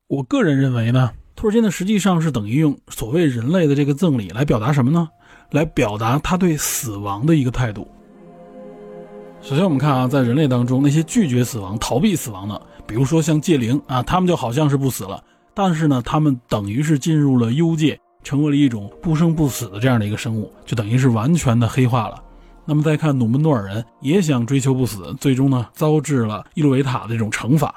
[0.07, 1.11] 我个人认为呢。
[1.35, 5.07] 托尔金呢，实际上是等于用所谓人类的这个赠礼来表达什么呢？
[5.51, 7.87] 来表达他对死亡的一个态度。
[9.39, 22.21] 首先，我们看啊，在人类当中，那些拒绝死亡、逃避死亡的，比如说像戒灵啊，他们就好像是不死了，但是呢，他们等于是进入了幽界，成为了一种不生不死的这样的一个生物，就等于是完全的黑化了。
[22.65, 27.73] 那么再看努门诺尔人，也想追求不死，最终呢，遭致了伊洛维塔的这种惩罚。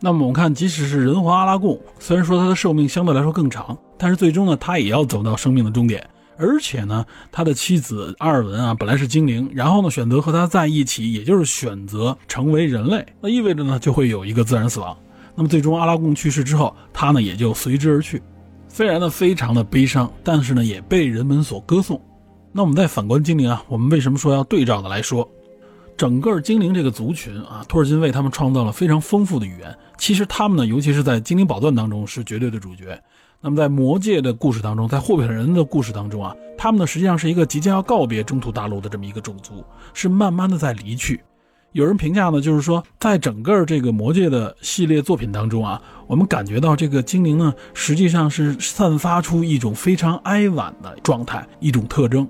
[0.00, 6.04] 那么我们看，即使是人皇阿拉贡，虽然说他的寿命相对来说更长，但是最终呢，他也要走到生命的终点。
[6.36, 14.96] 而且呢，他的妻子阿尔文啊，本来是精灵，然后呢，选择和他在一起，也就是选择成为人类，那意味着呢，就会有一个自然死亡。
[15.36, 18.20] 那么最终阿拉贡去世之后，他呢也就随之而去。
[18.76, 21.98] 虽然呢非常的悲伤，但是呢也被人们所歌颂。
[22.52, 25.26] 那我们再反观精灵啊，我们为什么说要对照的来说？
[25.96, 29.74] 整个精灵这个族群啊，托尔金为他们创造了非常丰富的语言。
[29.96, 33.02] 其实他们呢，尤其是在《精灵宝钻》当中是绝对的主角。
[33.40, 41.18] 那么在魔界的故事当中，在霍比特人的故事当中啊，他们呢实际上是一个即将要告别中土大陆的这么一个种族，是慢慢的在离去。
[41.76, 52.26] 有人评价呢，就是说，在整个这个魔界的系列作品当中啊，我们感觉到这个精灵呢，实际上是散发出一种非常哀婉的状态，一种特征。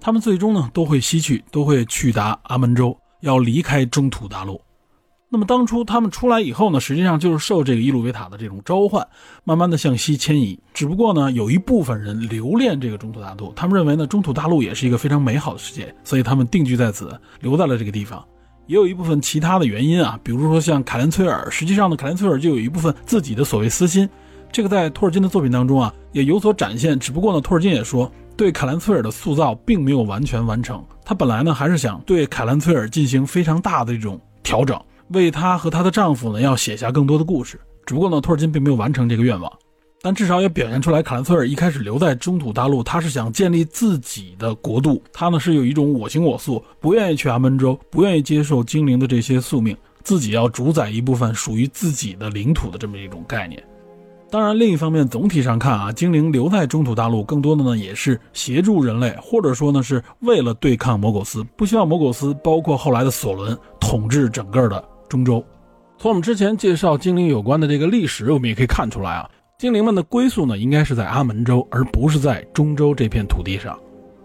[0.00, 4.60] 他们最终呢，都会西去，都会去达阿门洲，要离开中土大陆。
[5.28, 9.06] 那么当初他们出来以后呢，实际上就是受这个伊鲁维塔的这种召唤，
[9.44, 10.58] 慢慢的向西迁移。
[10.74, 18.20] 只不过呢，有一部分人留恋这个中土大陆，他们认为呢，中土大陆也是一个非常美好的世界，所以他们定居在此，留在了这个地方。
[18.70, 24.08] 也有一部分其他的原因啊，比如说像凯兰崔尔，实际上呢，凯兰崔尔就有一部分自己的所谓私心，
[24.52, 26.96] 这个在托尔金的作品当中啊也有所展现。
[26.96, 30.80] 只不过呢，托尔金也说，对凯兰崔尔的塑造并没有完全完成。
[31.04, 37.58] 他本来呢还是想对凯兰崔尔进行非常大的一种调整，为她和她的丈夫呢要写下更多的故事。
[37.84, 39.52] 只不过呢，托尔金并没有完成这个愿望。
[40.02, 45.02] 但至少也表现出来，卡兰崔尔一开始留在中土大陆，他是想建立自己的国度。
[45.12, 53.62] 他呢是有一种我行我素，不愿意去阿门州，不愿意接受精灵的这些宿命，自己要主宰一部分属于自己的领土的这么一种概念。
[54.30, 65.44] 当然，另一方面，总体上看啊，精灵留在中土大陆，更多的呢也是协助人类，或者说呢是为了对抗魔苟斯，不希望魔苟斯包括后来的索伦统治整个的中州。
[65.98, 69.28] 从我们之前介绍精灵有关的这个历史，我们也可以看出来啊。
[69.60, 73.78] 精灵们的归宿呢，应该是在阿门州，而不是在中州这片土地上。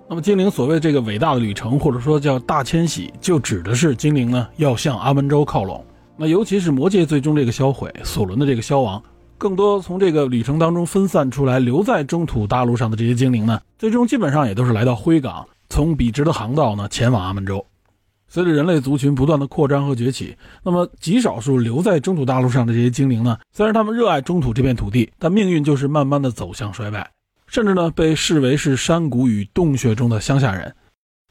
[0.10, 5.84] 那么，精灵所谓这个伟大的旅程，或者说叫大迁徙，就指的是精灵呢要向阿门州靠拢。
[6.15, 9.04] 那尤其是魔界最终这个销毁，索伦的这个消亡，
[9.38, 17.65] 更多从这个旅程当中分散出来，留在中土大陆上的这些精灵呢，最终基本上也都是来到灰港，从笔直的航道呢前往阿门州。
[18.28, 27.10] 随着人类族群不断的扩张和崛起，那么极少数留在中土大陆上的这些精灵呢，虽然他们热爱中土这片土地，但命运就是慢慢的走向衰败，
[27.48, 30.74] 甚至呢被视为是山谷与洞穴中的乡下人。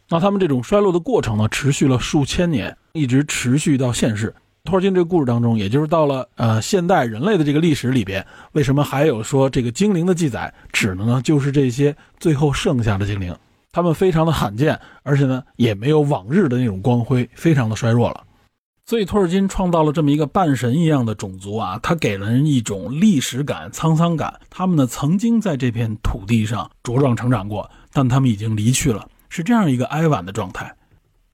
[0.08, 4.34] 那他们这种衰落的过程呢，持续了数千年，一直持续到现世。
[4.62, 13.34] 托尔金这个故事当中，也就是到了呃现代人类的这个历史里边，为什么还有说这个精灵的记载，指的呢就是这些最后剩下的精灵。
[13.74, 18.22] 他们非常的罕见，而且呢也没有往日的那种光辉，非常的衰弱了。
[18.86, 24.32] 所以托尔金创造了这么一个半神一样的种族啊，他给人一种历史感、沧桑感。
[24.48, 30.72] 他们呢曾经在这片土地上茁壮成长过，但他们已经离去了，是这样一个哀婉的状态。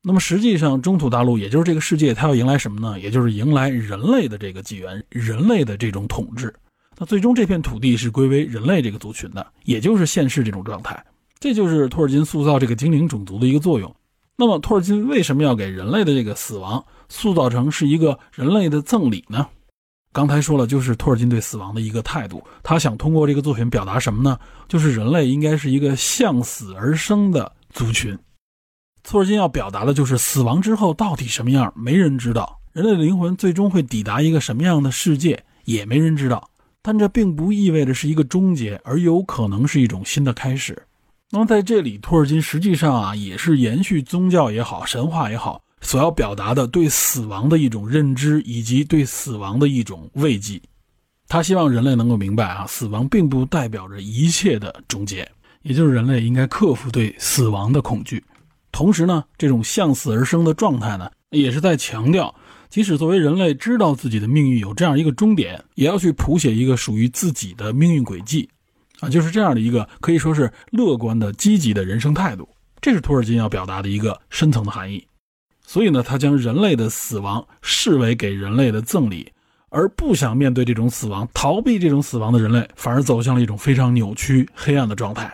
[0.02, 2.98] 那么实际上，中土大陆也就是这个世界，它要迎来什么呢？
[2.98, 6.54] 也就是迎来人类的这个纪元，人类的这种统治。
[6.96, 11.04] 那最终这片土地是归为人类这个族群的，也就是现世这种状态。
[11.40, 13.92] 这就是托尔金塑造这个精灵种族的一个作用。
[14.36, 19.46] 那么，托尔金为什么要给人类的这个死亡塑造成是一个人类的赠礼呢？
[20.12, 22.42] 刚才说了，就是托尔金对死亡的一个态度。
[22.62, 24.38] 他想通过这个作品表达什么呢？
[24.68, 28.18] 就是人类应该是一个向死而生的族群。
[29.02, 32.60] 托尔金要表达的就是死亡之后到底什么样，没人知道。
[32.72, 36.50] 人类的灵魂最终会抵达一个什么样的世界，也没人知道。
[36.82, 40.80] 但这并不意味着是一个终结，而有可能是一种新的开始。
[41.32, 50.60] 那么在这里，托尔金实际上啊，也是延续宗教也好，神话也好，所要表达的对死亡的一种认知，以及对死亡的一种慰藉。
[51.28, 55.30] 他希望人类能够明白啊，死亡并不代表着一切的终结，
[55.62, 58.20] 也就是人类应该克服对死亡的恐惧。
[58.72, 62.34] 同时呢，这种向死而生的状态呢，也是在强调，
[62.68, 68.48] 即使作为人类知道自己的命运有这样一个终点，也要去谱写一个属于自己的命运轨迹。
[69.00, 72.48] 啊，就是这样的一个可以说是乐观的、积极的人生态度，
[72.80, 75.04] 这是托尔金要表达的一个深层的含义。
[75.66, 79.32] 所以呢，他将人类的死亡视为给人类的赠礼，
[79.68, 85.32] 而不想面对这种死亡、逃避这种死亡的人类，反而走向了一种非常扭曲、黑暗的状态。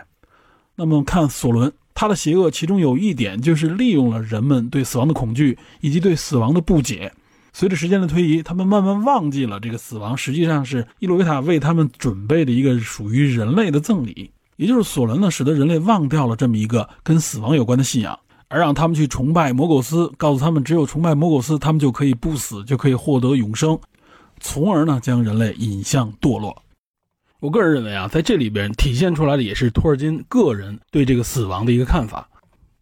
[0.75, 7.11] 那么，看索伦，他的邪恶其中有一点就是利用了人们对死亡的恐惧以及对死亡的不解。
[7.57, 23.79] 随着时间的推移，他们慢慢忘记了这个死亡实际上是伊洛维塔为他们准备的一个属于人类的赠礼，也就是索伦呢，使得人类忘掉了这么一个跟死亡有关的信仰，而让他们去崇拜魔苟斯，告诉他们只有崇拜魔苟斯，他们就可以不死，就可以获得永生，
[24.39, 26.61] 从而呢将人类引向堕落。
[27.39, 32.29] 我个人认为啊，在这里边体现出来的也是托尔金个人对这个死亡的一个看法，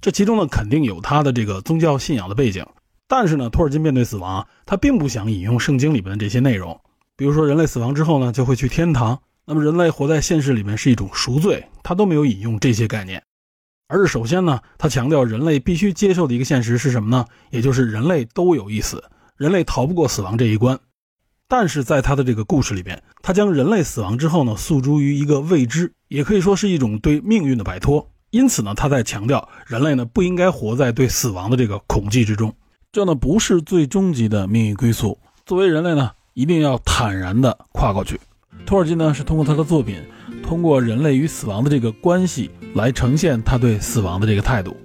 [0.02, 2.66] 这其中呢肯定有他的这个宗教信仰的背景。
[3.08, 6.80] 但是呢，托尔金面对死亡，他并不想引用圣经里面的这些内容，
[7.16, 9.20] 比如说人类死亡之后呢，就会去天堂。
[9.46, 13.22] 那么人类活在现实里面是一种赎罪，他都没有引用这些概念。
[13.88, 17.26] 而是首先呢，他强调人类必须接受的一个现实是什么呢？
[17.52, 19.04] 也就是人类都有一死，
[19.38, 20.80] 人类逃不过死亡这一关。
[21.48, 28.10] 但是在他的这个故事里边，他将人类死亡之后呢，诉诸于一个未知，也可以说是一种对命运的摆脱。
[28.32, 32.52] 因此呢，他在强调人类呢不应该活在对死亡的这个恐惧之中，
[32.96, 35.18] 这呢不是最终极的命运归宿。
[35.46, 38.18] 作为人类呢，一定要坦然的跨过去。
[38.66, 39.98] 托尔金呢是通过他的作品。
[40.42, 44.78] 通过人类与死亡的这个关系来呈现他对死亡的这个态度。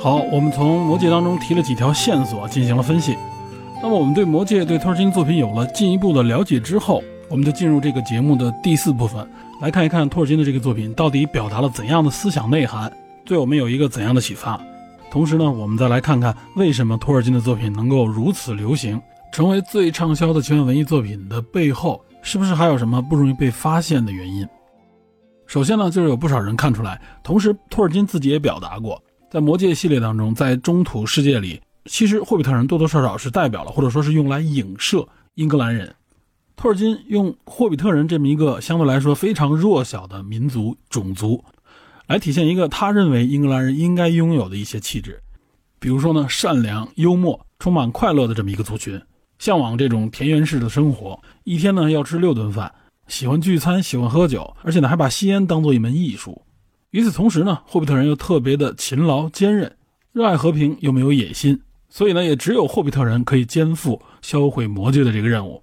[0.00, 3.14] 好，我们从魔戒当中提了几条线索进行了分析。
[3.82, 9.28] 那么，我们对魔戒、对托尔金作品有了进一步的了解之后，我们就进入这个节目的第四部分，
[9.60, 12.92] 来看一看托尔金的这个作品到底表达了怎样的思想内涵，
[13.24, 14.60] 对我们有一个怎样的启发。
[15.10, 19.00] 同时呢，我们再来看看为什么托尔金的作品能够如此流行，
[19.32, 24.46] 成为最畅销的奇幻文艺作品的背后，是不是还有什么不容易被发现的原因？
[25.46, 35.92] 首先呢，就是有不少人看出来，同时托尔金自己也表达过，在魔戒系列当中，在中土世界里，其实霍比特人多多少少是代表了，或者说是用来影射英格兰人。
[36.56, 41.44] 托尔金用霍比特人这么一个相对来说非常弱小的民族种族。
[42.06, 45.20] 来体现一个他认为英格兰人应该拥有的一些气质，
[45.78, 48.98] 比如说呢，善良、幽默、充满快乐的这么一个族群，
[49.38, 52.72] 向往这种田园式的生活，一天呢要吃六顿饭，
[53.06, 56.40] 喜欢聚餐，喜欢喝酒，而且呢还把吸烟当做一门艺术。
[56.90, 59.76] 与此同时呢，霍比特人又特别的勤劳、坚韧，
[60.12, 65.62] 热爱和平又没有野心，所以呢，也只有霍比特人可以肩负销毁魔戒的这个任务。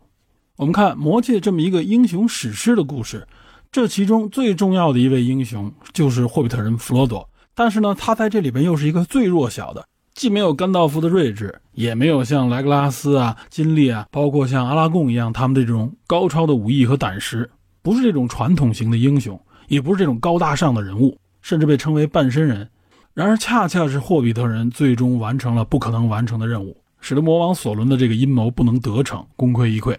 [0.56, 3.28] 我们看魔戒这么一个英雄史诗的故事。
[3.72, 9.84] 这其中最重要的一位英雄就是霍比特人弗罗多，但是呢，他在这里边又是一个最弱小的，
[10.14, 17.50] 既没有甘道夫的睿智，也没有像莱格拉斯啊、金利啊，包括像阿拉贡一样他们这种高超的武艺和胆识，
[17.82, 22.70] 不是这种传统型的英雄，也不是这种高大上的人物，甚至被称为半身人。
[23.16, 29.98] 然而，恰恰是霍比特人最终完成了不可能完成的任务，使得魔王索伦的这个阴谋不能得逞，功亏一篑。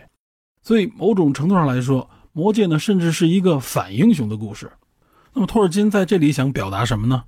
[0.64, 4.72] 所以，某种程度上来说，魔戒呢，甚至是一个反英雄的故事。
[5.34, 7.24] 那么托尔金在这里想表达什么呢？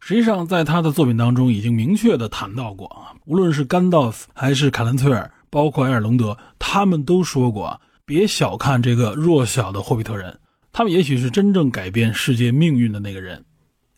[0.00, 10.38] 实际上，在他的作品当中已经明确的谈到过啊，无论是甘道夫还是凯兰崔尔，包括埃尔隆德，他们都说过，别小看这个弱小的霍比特人，
[10.70, 13.42] 他们也许是真正改变世界命运的那个人。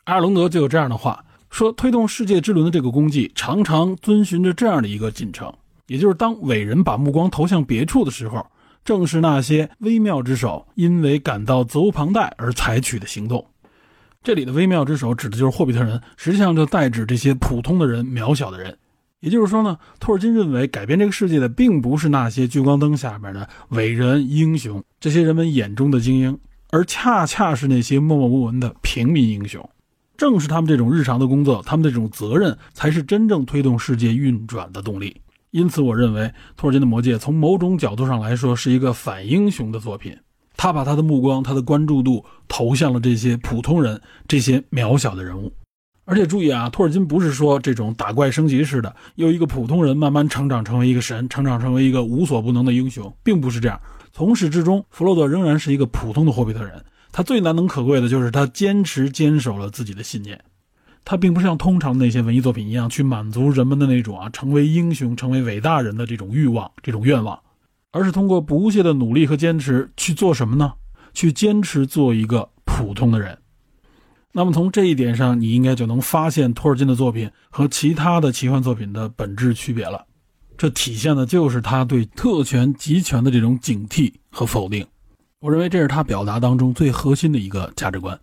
[0.05, 5.53] 埃尔隆德就有这样的话说：推动世界之轮的这个功绩，常常遵循着这样的一个进程，
[5.89, 8.47] 也就是当伟人把目光投向别处的时候。
[8.87, 13.45] 正是那些微妙之手，因为感到责无旁贷而采取的行动。
[14.23, 18.79] 这里的微妙之手指的就是霍比特人，实际上就代指这些普通的人、渺小的人。
[19.19, 26.39] 也就是说呢，托尔金认为改变这个世界的并不是那些聚光灯下面的伟人、英雄，这些人们眼中的精英，
[26.71, 29.69] 而恰恰是那些默默无闻的平民英雄。
[30.17, 35.21] 正是他们这种日常的工作，他们这种责任，才是真正推动世界运转的动力。
[35.57, 40.15] 因此，我认为托尔金的《魔戒》从某种角度上来说是一个反英雄的作品。
[40.55, 43.99] 他把他的目光、他的关注度投向了这些普通人、
[44.29, 45.51] 这些渺小的人物。
[46.05, 53.81] 而且注意啊，托尔金不是说这种打怪升级似的，由一个普通人慢慢成长成为一个神，成长成为一个无所不能的英雄，并不是这样。
[54.13, 56.85] 从始至终，弗洛多仍然是一个普通的霍比特人。
[57.13, 60.39] 他最难能可贵的就是他坚持坚守了自己的信念。
[61.09, 67.39] 他并不像通常那些文艺作品一样去满足人们的那种啊成为英雄、成为伟大人的这种欲望、这种愿望，
[67.93, 70.73] 而是通过不懈的努力和坚持去做什么呢？
[71.15, 73.39] 去坚持做一个普通的人。
[74.33, 80.05] 那么从这一点上，你应该就能发现托尔金的作品和其他的奇幻作品的本质区别了。
[80.59, 84.85] 这体现的就是他对特权集权的这种警惕和否定。
[85.39, 88.19] 我认为这是他表达当中最核心的一个价值观。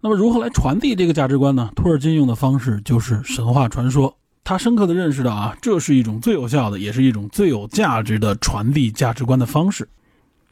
[0.00, 1.72] 那么，如何来传递这个价值观呢？
[1.74, 4.16] 托尔金用的方式就是神话传说。
[4.44, 9.88] 他深刻的认识到啊，这是一种最有效的，也是一种最有价值的传递价值观的方式。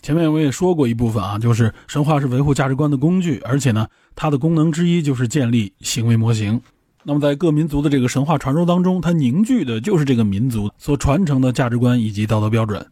[0.03, 3.87] 前面我也说过一部分啊，就是神话是维护价值观的工具，而且呢，
[4.17, 6.61] 它的功能之一就是建立行为模型。
[7.05, 12.85] 那么，在各民族的这个神话传说当中，它凝聚的就是这个民族所传承的价值观以及道德标准。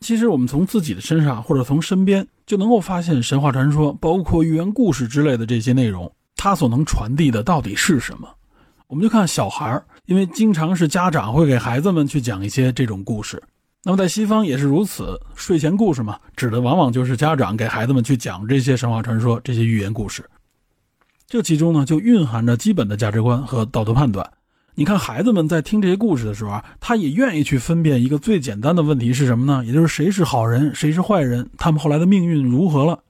[0.00, 2.26] 其实，我们从自己的身上或者从身边。
[2.46, 8.26] 就能够发现神话传说，包括寓言故事之类的这些内容，它所能传递的到底是什么？
[8.86, 13.38] 我们就看小孩儿，因为经常是家长会给孩子们去讲一些这种故事。
[13.84, 20.24] 那么在西方也是如此，睡前故事嘛，指的往往就是家长给孩子们去讲这些神话传说、这些寓言故事。
[21.26, 24.26] 这其中呢，就蕴含着基本的价值观和道德判断。
[24.78, 29.64] 你看孩子们在听这些故事的时候啊，他也愿意去分辨一个最简单的问题是什么呢？
[29.66, 33.00] 也就是谁是好人，谁是坏人，他们后来的命运如何了？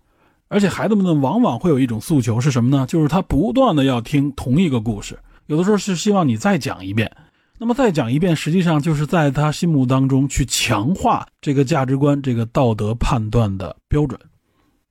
[0.48, 2.86] 而且孩子们呢，往往会有一种诉求是什么呢？
[2.88, 7.12] 就是他不断的要听同一个故事，有的时候是希望你再讲一遍。
[7.58, 14.18] 那么再讲一遍，实际上就是在他心目当中去强化这个价值观、这个道德判断的标准。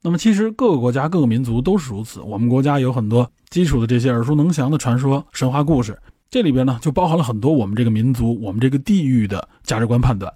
[0.04, 2.22] 那么其实各个国家、各个民族都是如此。
[2.22, 5.98] 我们国家有很多基础的这些耳熟能详的传说、神话故事，
[6.30, 10.32] 这里边呢就包含了很多我们这个民族、我们这个地域的价值观判断。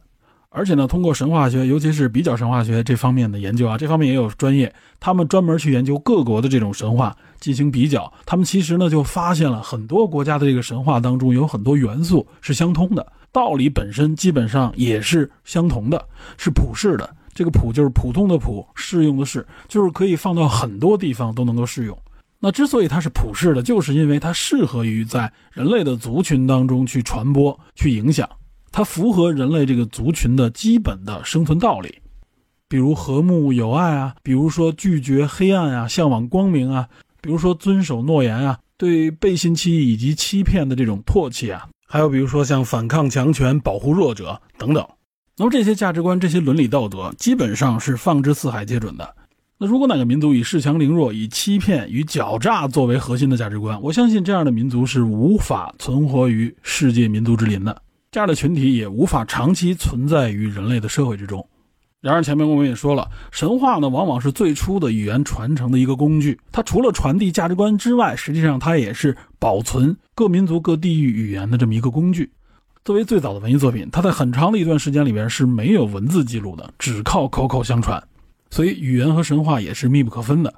[0.53, 8.11] 而且呢，通过神话学，尤其是比较神话学这方面的研究啊，这方面也有专业，他们专门去研究各国的这种神话进行比较。
[8.25, 16.05] 他们其实呢就发现了很多国家的这个神话当中有很多元素是相通的，道理本身基本上也是相同的，
[16.37, 17.09] 是普世的。
[17.33, 21.97] 这个普就是普通的普，适用的适，就是可以放到很多地方都能够适用。
[22.43, 28.27] 那之所以它是普世的，就是因为它适合于在人类的族群当中去传播、去影响。
[28.71, 31.99] 它符合人类这个族群的基本的生存道理，
[32.67, 36.87] 比如和睦友爱啊，比如说拒绝黑暗啊，向往光明啊，
[37.21, 44.83] 比如说遵守诺言啊，对背信弃义以及欺骗的这种唾弃啊，还有比如说像反抗强权、保护弱者等等。
[45.37, 49.15] 那么这些价值观、这些伦理道德，基本上是放之四海皆准的。
[49.63, 57.79] 那如果哪个民族以恃强凌弱、以欺骗与狡诈作为核心的价值观，我相信这样的民族是无法存活于世界民族之林的。
[58.09, 61.47] 这样的群体也无法长期存在于人类的社会之中。
[61.99, 66.39] 然而，前面我们也说了，神话呢往往是最初的语言传承的一个工具。
[66.51, 72.31] 它除了传递价值观之外，实际上它也是保存各民族各地域语言的这么一个工具。
[72.83, 78.03] 作为最早的文艺作品，它在很长的一段时间里边是没有文字记录的，只靠口口相传。
[78.51, 80.53] 所以，语言和神话也是密不可分的。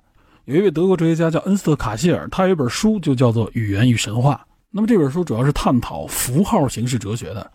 [0.46, 4.46] 有一位德国哲学家叫恩斯特·卡谢尔，他有一本书就叫做《语言与神话》。
[4.72, 7.52] 那么这本书主要是探讨符号形式哲学的。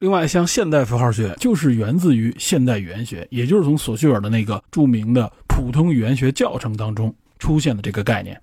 [0.00, 8.40] 另外，像现代符号学就是源自于现代语言学，也就是从索绪尔的那个著名的普通语言学教程当中出现的这个概念。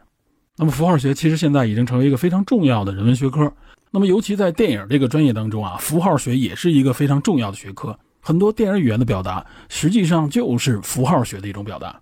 [0.57, 3.51] 那么符号学其实现在已经成为一个非常重要的人文学科。
[3.89, 7.97] 那么尤其在电影这个专业当中啊，符号学也是一个非常重要的学科。
[8.21, 11.99] 很多电影语言的表达实际上就是符号学的一种表达。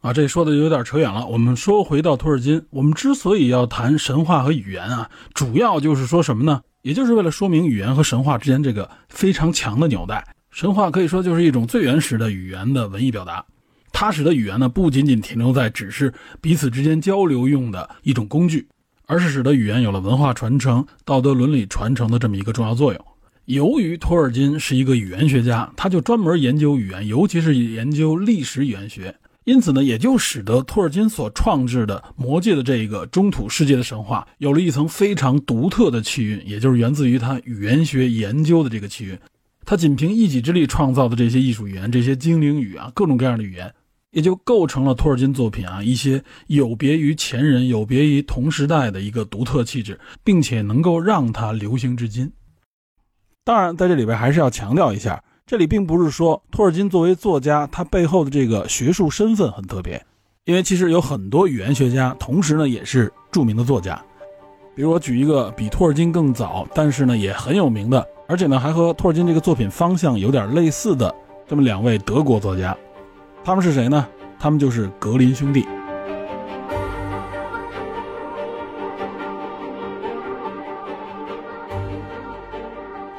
[0.00, 1.26] 啊，这说的有点扯远了。
[1.26, 6.60] 我们说回到托尔金，我们之所以要谈神话和语言啊，主要就是说什么呢？
[6.82, 10.24] 也就是为了说明语言和神话之间这个非常强的纽带。
[10.50, 13.44] 神话可以说就是一种最原始的语言的文艺表达，
[13.90, 18.68] 它使得语言呢不仅仅停留在只是彼此之间交流用的一种工具，
[19.06, 23.04] 而是使得语言有了文化传承、道德伦理传承的这么一个重要作用。
[23.46, 29.14] 由于托尔金是一个语言学家，他就专门研究语言，尤其是研究历史语言学。
[29.44, 39.16] 因此呢，也就使得托尔金所创制的魔界的这个中土世界的神话，有了一层非常独特的气韵，也就是源自于他语言学研究的这个气韵。
[39.64, 43.72] 他仅凭一己之力创造的这些艺术语言，这些精灵语啊，各种各样的语言，
[44.10, 52.28] 也就构成了托尔金作品啊一些有别于前人、有别于同时代的一个独特气质，并且能够让它流行至今。
[53.46, 55.22] 当然，在这里边还是要强调一下。
[55.46, 60.04] 这里并不是说托尔金作为作家，他背后的这个学术身份很特别，
[60.46, 64.02] 因为其实有很多语言学家，同时呢也是著名的作家。
[64.74, 71.14] 比如我举一个比托尔金更早，但是呢也很有名的，而且呢还和托尔金这个作品方向有点类似的
[71.46, 72.76] 这么两位德国作家，
[73.44, 74.04] 他们是谁呢？
[74.40, 75.64] 他们就是格林兄弟。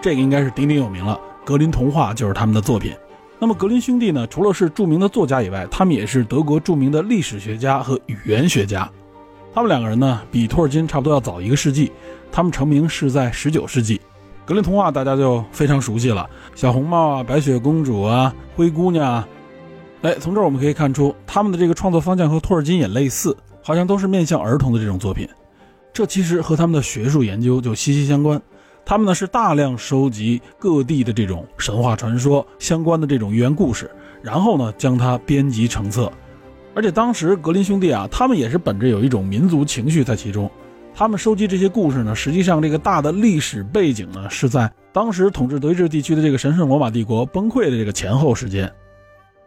[0.02, 1.20] 这个应该是鼎鼎有名了。
[1.44, 2.94] 格林童话就是他们的作品。
[3.40, 4.26] 那么格林兄弟呢？
[4.28, 8.90] 除了是著名的作家以外，他们也是德国著名的历史学家和语言学家。
[9.54, 11.92] 他们两个人呢，比托尔金差不多要早一个世纪。
[12.32, 14.02] 他们成名是在19世纪。
[14.46, 19.28] 格林童话大家就非常熟悉了，小红帽啊、白雪公主啊、灰姑娘啊。
[20.02, 25.28] 哎，从这儿我们可以看出，他们的这个创作方向和托尔金也类似，好像都是面向儿童的这种作品。
[25.94, 28.42] 这其实和他们的学术研究就息息相关。
[28.90, 36.10] 他们呢是大量收集各地的这种神话传说相关的这种寓言故事，然后呢将它编辑成册。
[36.74, 40.50] 而且当时格林兄弟啊，他们也是本着有一种民族情绪在其中。
[40.96, 48.72] 他们收集这些故事呢，实际上这个大的历史背景呢是在当时统治德意志地区的这个神圣罗马帝国崩溃的这个前后时间。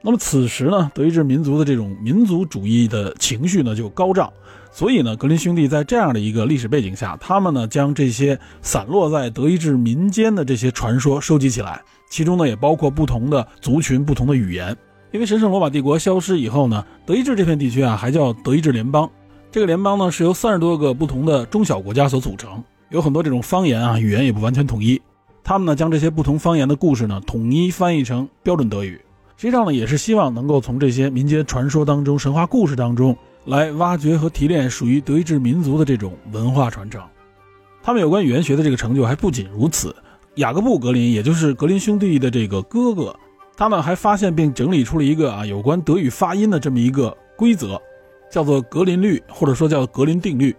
[0.02, 4.30] 那么此时呢，德意志民族的这种民族主义的情绪呢就高涨。
[4.72, 14.76] 所以呢，格林兄弟在这样的一个历史背景下，他们呢将这些散落在德意志民间的这些传说收集起来，其中呢也包括不同的族群、不同的语言。
[15.10, 19.10] 因为神圣罗马帝国消失以后呢，德意志这片地区啊还叫德意志联邦。
[19.50, 22.62] 这个联邦呢是由三十多个不同的中小国家所组成。
[22.90, 25.00] 有很多这种方言啊，语言也不完全统一。
[25.42, 29.00] 他们呢，将这些不同方言的故事呢，统一翻译成标准德语。
[29.36, 33.16] 实际上呢，也是希望能够从这些民间传说当中、神话故事当中
[33.50, 37.02] 来挖掘和提炼属于德意志民族的这种文化传承。
[37.82, 39.94] 他们有关语言学的这个成就还不仅如此。
[40.36, 43.12] 雅各布·格林，也就是格林兄弟的这个哥哥，
[43.56, 47.76] 他们还发现并整理出了一个啊有关德语发音的这么一个规则，
[48.30, 50.54] 叫做格林律，或者说叫格林定律。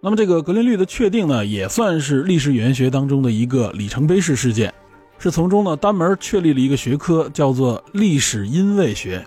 [0.00, 4.72] 那么这个格林律的确定呢，也算是历史语言学当中的一个里程碑式事件，
[5.18, 9.26] 是从中呢单门确立了一个学科，叫做历史音位学。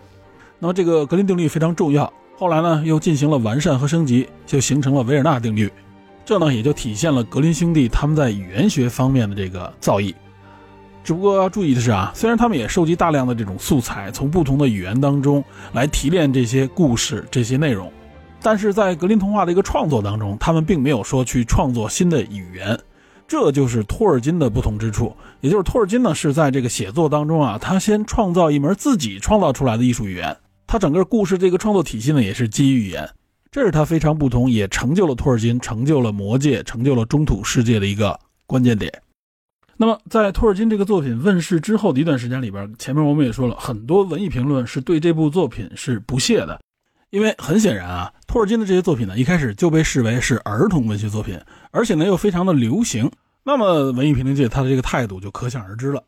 [0.58, 2.12] 那么这个格林定律非常重要，
[2.44, 5.72] 后来呢又进行了完善和升级，就形成了维尔纳定律。
[6.26, 10.14] 这呢也就体现了格林兄弟他们在语言学方面的这个造诣。
[11.06, 15.42] 只不过要注意的是啊，虽然他们也收集大量的这种素材，从不同的语言当中
[15.72, 17.90] 来提炼这些故事、这些内容。
[18.42, 22.78] 但是在格林童话的一个创作当中，他们并没有说去创作新的语言，
[23.26, 25.16] 这就是托尔金的不同之处。
[25.40, 30.36] 也就是托尔金呢是在这个写作当中啊，他先创造一门自己创造出来的艺术语言，
[30.74, 33.08] 他整个故事这个创作体系呢也是基于语言，
[33.52, 38.92] 这是他非常不同，也成就了托尔金，成就了魔界，成就了中土世界的一个关键点。
[39.78, 46.60] 那么在托尔金这个作品问世之后的一段时间里边，前面我们也说了很多文艺评论是对这部作品是不屑的。
[47.12, 53.12] 因为很显然啊，托尔金的这些作品呢，一开始就被视为是儿童文学作品，而且呢又非常的流行。
[53.44, 56.04] 那么文艺评论界他的这个态度就可想而知了。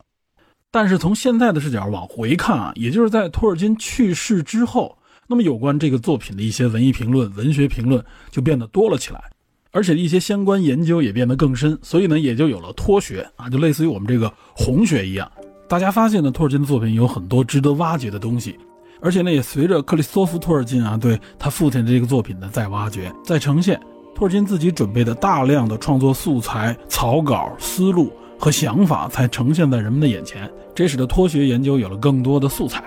[0.76, 9.24] 但是从现在的视角往回看啊，也就是在托尔金去世之后，那么有关这个作品的一些文艺评论、文学评论就变得多了起来，
[9.72, 15.32] 而且一些相关研究也变得更深，所以呢也就有了托学啊，就类似于我们这个红学一样。
[15.70, 18.60] 大家发现呢，托尔金的作品有很多值得挖掘的东西。
[19.00, 23.80] 而且呢，也随着克里斯托弗·托尔金啊对他父亲的这个作品的再挖掘、再呈现，
[24.14, 32.84] 托尔金自己准备的大量的创作素材、草稿、思路和想法才呈现在人们的眼前，这使得托学研究有了更多的素材。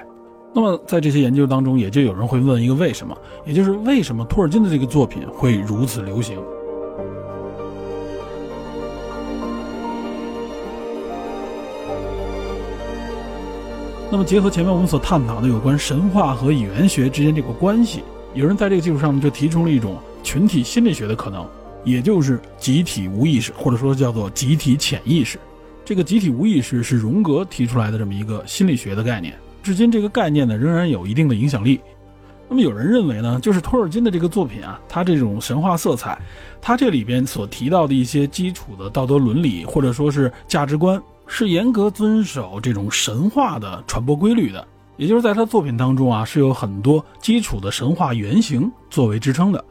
[0.55, 3.17] 那么在这些研究当中，也就有人会问一个为什么，
[3.47, 6.39] 也就是为什么托尔金的这个作品会如此流行？
[14.11, 18.03] 那么，结合前面我们所探讨的有关神话和语言学之间这个关系，
[18.35, 21.47] 有人在这个基础上就提出了一种群体心理学的可能，
[21.85, 25.39] 也就是集体无意识，或者说叫做集体潜意识。
[25.89, 31.81] 这个集体无意识是荣格提出来的这么一个心理学的概念，至今这个概念呢仍然有一定的影响力。
[32.47, 36.21] 那么有人认为呢，就是托尔金的这个作品啊，他这种神话色彩，
[36.61, 41.03] 他这里边所提到的一些基础的道德伦理或者说是价值观。
[41.27, 44.69] 是严格遵守这种神话的传播规律的，
[44.99, 49.65] 也就是在他作品当中啊，是有很多基础的神话原型作为支撑的。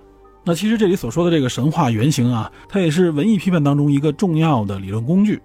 [0.43, 5.39] 那其实这里所说的这个神话原型啊，它也是文艺批判当中一个重要的理论工具。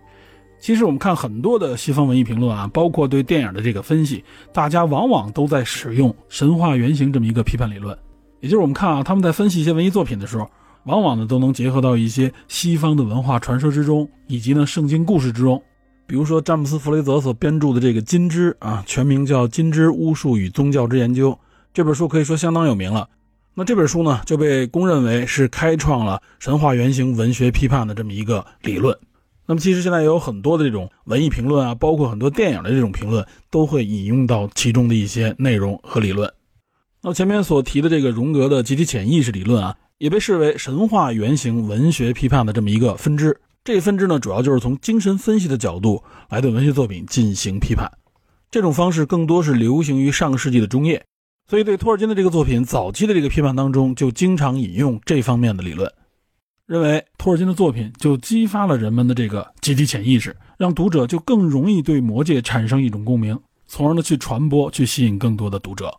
[0.62, 7.98] 其实我们看很多的西方文艺评论啊，包括对电影的这个分析，大家往往都在使用神话原型这么一个批判理论。
[8.38, 10.48] 也就是我们看啊，他们在分析一些文艺作品的时候，
[10.84, 15.60] 往往呢都能结合到一些西方的文化传说之中，以及呢圣经故事之中。
[16.06, 21.32] 比如说，詹姆斯·弗雷泽所编著的这个《金枝》啊，全名叫《金枝巫术与宗教之研究》
[21.74, 23.08] 这本书，可以说相当有名了。
[23.54, 28.96] 那这本书呢，就被公认为是开创了神话原型文学批判的这么一个理论。
[29.53, 36.32] 那么，其实现在也有很多的这种文艺评论啊，包括很多电影的这种评论，都会引用到其中的一些内容和理论。
[37.03, 43.38] 那前面所提的这个荣格的集体潜意识理论啊，也被视为神话原型文学批判的这么一个分支。
[43.62, 47.92] 这分支呢，主要就是从精神分析的角度来对文学作品进行批判。
[48.50, 51.05] 这种方式更多是流行于上个世纪的中叶，
[51.46, 55.92] 所以对托尔金的这个作品早期的这个批判当中，就经常引用这方面的理论，
[56.72, 65.94] 认为托尔金的作品就激发了人们的这个集体潜意识，让读者就更容易对魔界产生一种共鸣，从而呢去传播，去吸引更多的读者。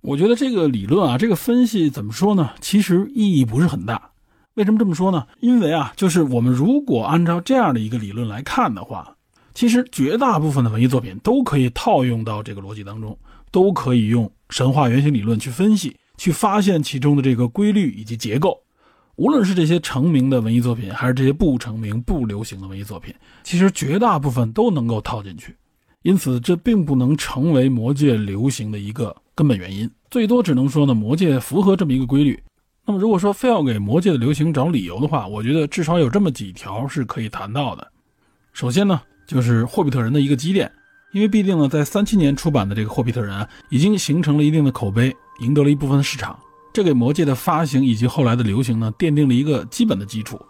[0.00, 2.50] 我觉得这个理论啊，这个分析怎么说呢？
[2.60, 4.10] 其实意义不是很大。
[4.54, 5.24] 为什么这么说呢？
[5.38, 9.14] 因为啊，就是我们如果按照这样的一个理论来看的话，
[9.54, 13.16] 其实绝大部分的文艺作品都可以套用到这个逻辑当中，
[13.52, 18.60] 都可以用神话原型理论去分析，去发现其中的这个规律以及结构。
[19.16, 25.54] 无论是这些成名的文艺作品，还是这些不成名、不流行的文艺作品，其实绝大部分都能够套进去。
[26.02, 32.42] 因此，这并不能成为魔界流行的一个根本原因，最多只能说呢，魔界符合这么一个规律。
[32.84, 37.86] 那么，如果说非要给魔界的流行找理由的话，我觉得至少有这么几条是可以谈到的。
[38.52, 40.68] 首先呢，就是《霍比特人》的一个积淀，
[41.12, 46.36] 因为必定呢，在三七年出版的这个《霍比特人》啊，已经形成了一定的口碑，赢得了一部分的市场，
[46.72, 50.40] 这给魔界的发行以及后来的流行呢，奠定了一个基本的基础。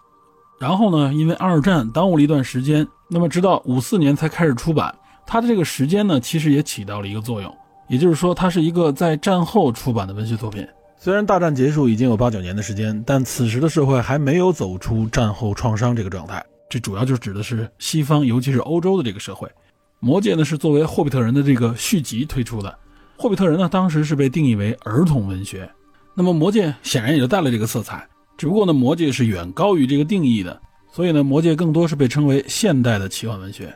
[0.60, 4.94] 然后呢，因为二战耽误了一段时间，那么直到五四年才开始出版。
[5.26, 7.52] 它的这个时间呢，其实也起到了一个作用，
[7.88, 10.66] 也就是说，它是一个在战后出版的文学作品。
[10.98, 16.44] 虽然大战结束已经有八九年的时间，但此时的社会还没有走出战后创伤这个状态。
[16.70, 19.48] 这主要就指的是西方，尤其是欧洲的这个社会。
[19.98, 22.70] 《魔戒》呢是作为《霍比特人》的这个续集推出的，
[23.22, 25.68] 《霍比特人》呢当时是被定义为儿童文学，
[26.14, 28.06] 那么《魔戒》显然也就带了这个色彩。
[28.36, 30.60] 只不过呢，《魔戒》是远高于这个定义的，
[30.90, 33.72] 所以呢，《魔戒》更多是被称为现代的奇幻文学。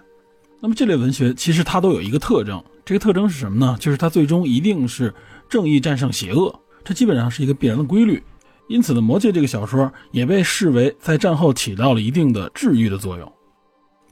[0.61, 3.77] 那么这类文学其实它都有一个特征，这个特征是什么呢？
[3.79, 5.13] 就是它最终一定是
[5.49, 8.23] 正义战胜邪恶，这基本上是一个必然的规律。
[8.69, 13.33] 因此呢，《魔戒》这个小说也被视为在战后起到了一定的治愈的作用。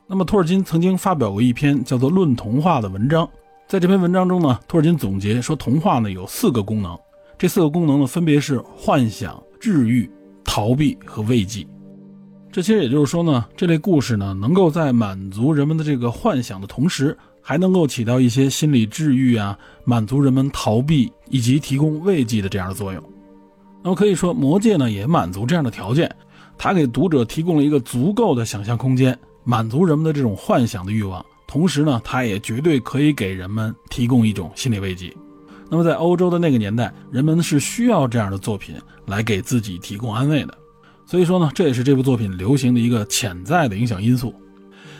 [0.07, 3.27] 那么托尔金曾经发表过一篇叫做《论童话》的文章，
[3.67, 6.97] 在这篇文章中呢，托尔金总结说，童话呢有四个功能，
[7.37, 10.09] 这四个功能呢分别是幻想、治愈。
[10.47, 11.67] 逃避和慰藉，
[12.49, 23.03] 这其实也就是说呢，这类故事呢，能够在满足人们的这个幻想的同时，还能够起到一些心理治愈啊，满足人们逃避以及提供慰藉的这样的作用。
[23.83, 26.09] 那么可以说，《魔戒》呢也满足这样的条件，
[26.57, 35.11] 它给读者提供了一个足够的想象空间，满足人们的这种幻想的欲望，同时呢，它也绝对可以给人们提供一种心理慰藉。
[35.69, 38.75] 那么在欧洲的那个年代，人们是需要这样的作品
[39.07, 40.57] 来给自己提供安慰的，
[41.05, 44.33] 所以说呢，这也是这部作品流行的一个潜在的影响因素。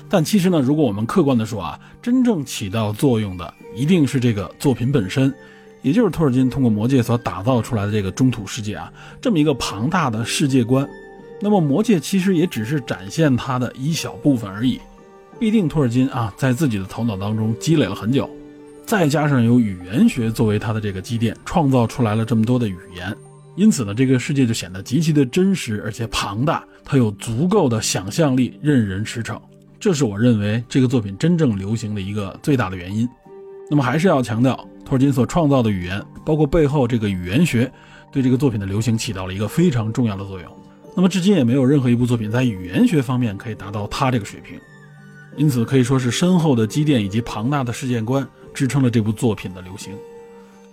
[0.10, 5.34] 但其实呢，如果我们客观的说啊，真正起到作用的一定是这个作品本身，
[5.82, 8.92] 也就是托尔金通过《魔戒》所打造出来的这个中土世界啊，
[9.22, 10.88] 这么一个庞大的世界观。
[11.42, 14.80] 那么《魔戒》其实也只是展现它的一小部分而已，
[15.40, 18.30] 必定托尔金啊，在自己的头脑当中积累了很久。
[18.86, 23.16] 再加上有语言学作为它的这个积淀，创造出来了这么多的语言，
[23.56, 29.42] 因此呢，这个世界就显得极其的真实而且庞大，它有足够的想象力任人驰骋，
[29.80, 33.10] 这是我认为这个作品真正流行的一个最大的原因。
[33.72, 34.56] 那么还是要强调，
[34.86, 37.72] 托尔金所创造的语言，包括背后这个语言学，
[38.12, 40.48] 对这个作品的流行起到了一个非常重要的作用。
[40.96, 44.60] 那么至今也没有任何一部作品在语言学方面可以达到他这个水平，
[45.36, 48.26] 因此可以说是深厚的积淀以及庞大的世界观。
[48.56, 49.94] 支撑了这部作品的流行。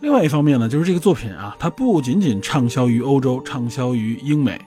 [0.00, 4.60] 另外一方面呢，就是这个作品啊，它不仅仅畅销于欧洲，畅销于英美，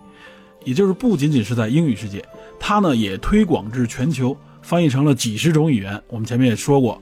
[0.64, 2.24] 也就是不仅仅是在英语世界，
[2.60, 6.02] 它呢也推广至全球，翻译成了几十种语言。
[6.08, 7.02] 我们前面也说过，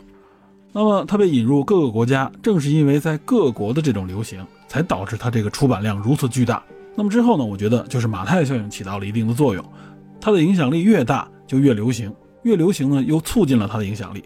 [0.71, 6.63] 那么它被引入各个国家，正是因为在各国的这种流行，才导致它这个出版量如此巨大。
[6.95, 9.63] 那么之后呢，我觉得就是马太效应起到了一定的作用，
[10.19, 12.11] 它的影响力越大，就越流行，
[12.41, 14.23] 越流行呢，又促进了它的影响力。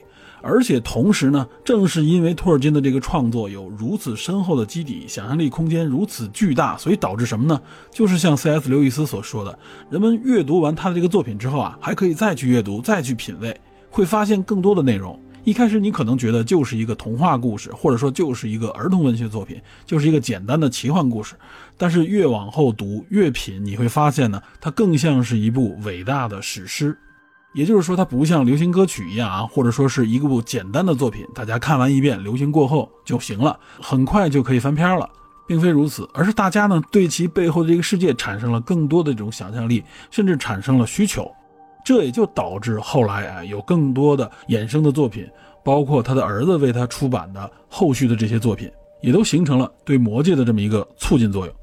[0.47, 7.61] 而且同时呢，正是因为托尔金的这个创作有如此深厚的基底，想象力空间如此巨大，所以导致什么呢？
[7.91, 8.69] 就是像 C.S.
[8.69, 15.19] 刘易斯所说的，人们阅读完他的这个作品之后啊，还可以再去阅读，再去品味，会发现更多的内容。
[15.43, 21.35] 一开始你可能觉得就是一个童话故事，或者说就是一个儿童文学作品，就是一个简单的奇幻故事。
[21.77, 26.97] 但是越往后读，越品，你会发现呢，它更像是一部伟大的史诗。
[27.57, 35.09] 也就是说，它不像流行歌曲一样啊，或者说是一个部简单的作品，大家看完一遍，流行过后就行了，很快就可以翻篇了，
[35.47, 41.27] 并非如此，而是大家呢对其背后的这个世界产生了更多的这种想象力，甚至产生了需求，
[41.83, 45.27] 这也就导致后来啊有更多的衍生的作品，
[45.65, 51.55] 包括他的儿子为他出版的后续的这些作品，也都形成了对魔戒的这么一个促进作用。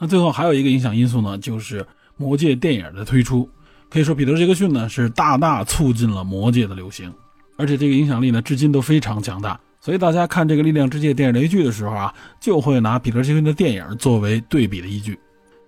[0.00, 1.86] 那最后还有一个影响因素呢，就是
[2.16, 3.48] 魔戒电影的推出。
[3.88, 7.12] 可以说，彼得·杰克逊呢是大大促进了魔戒的流行，
[7.56, 9.58] 而且这个影响力呢至今都非常强大。
[9.80, 15.18] 所以大家看这个《力量之戒》电影雷剧的时候啊，就会拿彼得·杰克逊的电影作为对比的依据。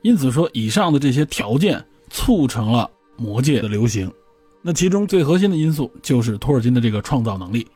[0.03, 4.11] 因此说，以上的这些条件促成了魔戒的流行。
[4.61, 7.67] 那其中最核心的因素就是托尔金的这个创造能力。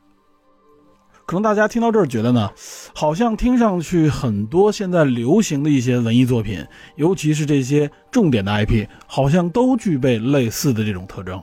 [1.33, 2.51] 可能大家听到这儿觉得呢，
[2.95, 6.62] 好像听上去很多现在流行的一些文艺作品，
[6.97, 11.43] 尤其是这些重点的 IP，好像都具备类似的这种特征。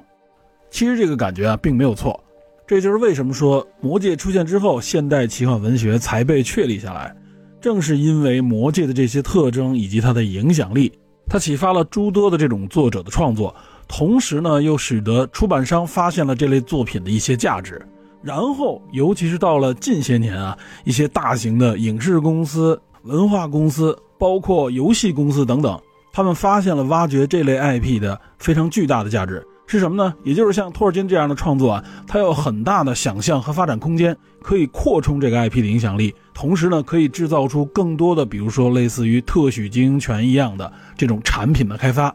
[0.69, 2.23] 其实这个感觉啊，并没有错。
[2.67, 7.15] 这就是为什么说《魔戒》出现之后，现代奇幻文学才被确立下来。
[7.59, 10.93] 正是因为《魔戒》的这些特征以及它的影响力，
[11.27, 13.55] 它启发了诸多的这种作者的创作，
[13.87, 17.83] 同时呢，又使得出版商发现了这类作品的一些价值。
[18.21, 25.79] 然后，尤其是到了近些年啊，一些大型的影视公司、文化公司，包括游戏公司等等，
[26.11, 30.13] 他们发现了挖掘这类 IP 的非常巨大的价值是什么呢？
[30.23, 42.13] 也就是像托尔金这样的创作啊，它有很大的想象和发展空间，可以扩充这个 IP 的影响力，同时呢，可以制造出更多的，比如说类似于特许经营权一样的这种产品的开发。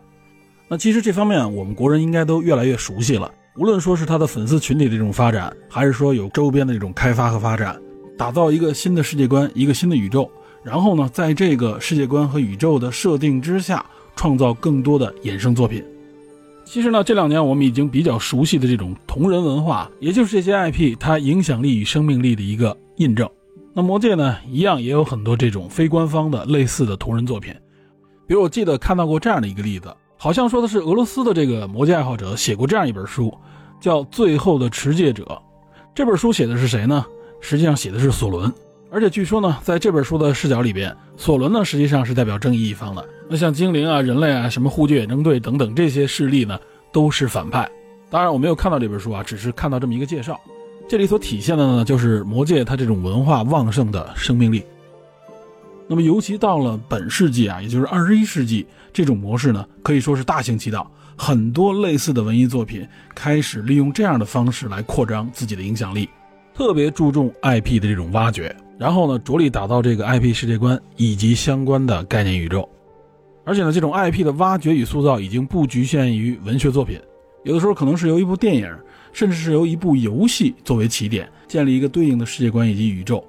[0.69, 3.31] 那其实这方面我们国人应该都越来越熟悉了。
[3.57, 7.81] 无论说是他的粉丝群体的这种发展，还是说有周边的这种开发和发展，
[8.19, 10.29] 打造一个新的世界观，一个新的宇宙，
[10.65, 13.87] 然后呢，在这个世界观和宇宙的设定之下，
[14.17, 15.85] 创造更多的衍生作品。
[16.65, 23.31] 其实呢，这两年我们已经比较熟悉的这种同人文化，也就是这些 IP 它影响力与生命力的一个印证。
[23.73, 27.55] 那魔界呢，一样也有很多这种非官方的类似的同人作品。
[28.27, 29.95] 比如我记得看到过这样的一个例子，
[30.25, 33.31] 好像说的是俄罗斯的这个魔戒爱好者写过这样一本书，
[33.79, 35.23] 叫《最后的持戒者》。
[35.95, 37.05] 这本书写的是谁呢？
[37.43, 38.51] 实际上写的是索伦。
[38.91, 43.07] 而且据说呢，在这本书的视角里边，索伦呢实际上是代表正义一方的。
[43.29, 46.59] 那像精灵啊、人类啊、什么护具远征队等等这些势力呢，
[46.91, 47.71] 都是反派。
[48.09, 50.41] 当然我没有看到这本书啊，只是看到这么一个介绍。
[50.89, 54.65] 这里所体现的呢，就是魔界它这种文化旺盛的生命力。
[55.87, 60.91] 那么尤其到了本世纪啊，也就是二十一世纪，这种模式呢可以说是大行其道。
[61.17, 66.09] 很多类似的文艺作品开始利用这样的方式来扩张自己的影响力，
[66.55, 68.55] 特别注重 IP 的这种挖掘。
[68.77, 72.69] 然后呢，着力打造这个 IP 世界观以及相关的概念宇宙，
[73.45, 76.99] 而且呢，这种 IP 的挖掘与塑造已经不局限于文学作品，
[77.45, 78.69] 有的时候可能是由一部电影，
[79.13, 83.25] 甚至是由一部游戏作为起点，建立一个对应的世界观以及宇宙。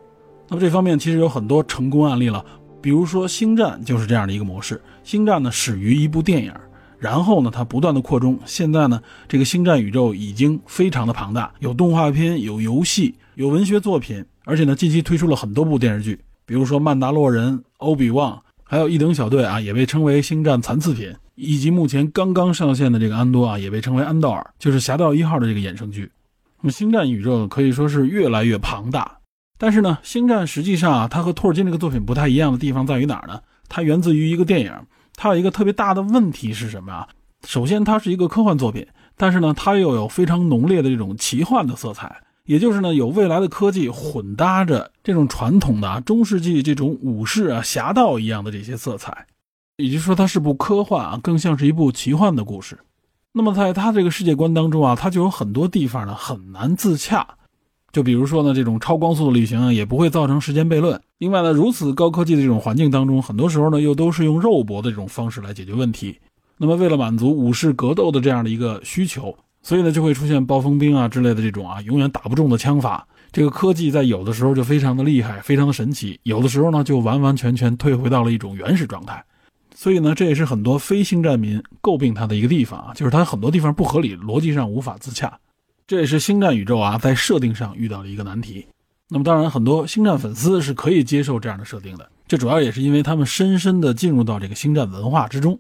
[0.48, 2.46] 那么这方面其实有很多成功案例了，
[2.82, 6.54] 比如说《星战》就是这样的一个模式，《星战》呢始于一部电影。
[6.98, 8.39] 然后呢，它不断的扩充。
[8.46, 18.34] 现在呢，这个星战宇宙已经非常的庞大，有动画片，有游戏，有文学作品，而且呢，近期推出了很多部电视剧，比如说《曼达洛人》、《欧比旺》，
[18.64, 26.10] 还有一等小队啊，也被称为星战残次品，以及目前刚刚上线的这个安多啊，也被称为安道尔，就是《侠盗一号》的这个衍生剧。
[26.62, 29.20] 那么星战宇宙可以说是越来越庞大，
[29.58, 33.41] 但是呢，星战实际上啊，它和托尔金这个作品不太一样的地方在于哪儿呢？
[33.70, 34.72] 它源自于一个电影。
[35.18, 37.08] 它有一个特别大的问题是什么啊？
[37.47, 38.86] 首先，它是一个科幻作品，
[39.16, 49.26] 但是呢，它又有非常浓烈的这种奇幻的色彩，也就是呢，有未来的科技混搭着这种传统的啊中世纪这种武士啊、侠盗一样的这些色彩，
[49.78, 52.78] 也就是说，它是部科幻啊，更像是一部奇幻的故事。
[53.32, 57.26] 那么，在它这个世界观当中啊，它就有很多地方呢很难自洽。
[57.96, 61.00] 就比如说呢，这种超光速的旅行也不会造成时间悖论。
[61.18, 66.20] 另外呢，如此高科技的这种环境当中，很多时候呢又都是用肉搏的这种方式来解决问题。
[66.58, 73.08] 那么为了满足武士格斗的这样的一个需求，所以呢就会出现暴风兵啊之类的这种啊永远打不中的枪法。
[73.32, 79.24] 这个科技在有的时候就非常的厉害，非常的神奇；有的时候呢就完完全全退回到了一种原始状态。
[79.74, 85.39] 所以呢，这也是很多非星战民诟病它的一个地方啊，就是它很多地方不合理，逻辑上无法自洽。
[85.88, 88.66] 这也是星战宇宙啊，在设定上遇到了一个难题。
[89.08, 92.10] 那么，当然，很多星战粉丝是可以接受这样的设定的。
[92.28, 95.60] 这主要也是因为他们深深地进入到这个星战文化之中。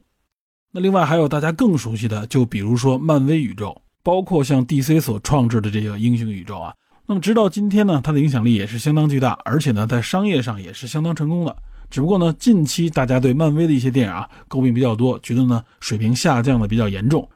[0.71, 6.73] 那另外还有大家更熟悉的，就比如说漫威宇宙，包括像 DC 所创制的这个英雄宇宙啊。
[7.05, 11.55] 那么，直到今天呢，它的影响力也是相当巨大，而且呢，在商业上也是相当成功的。
[11.91, 17.29] 只不过呢，近期大家对漫威的一些电影啊诟病比较多，觉得呢水平下降的比较严重。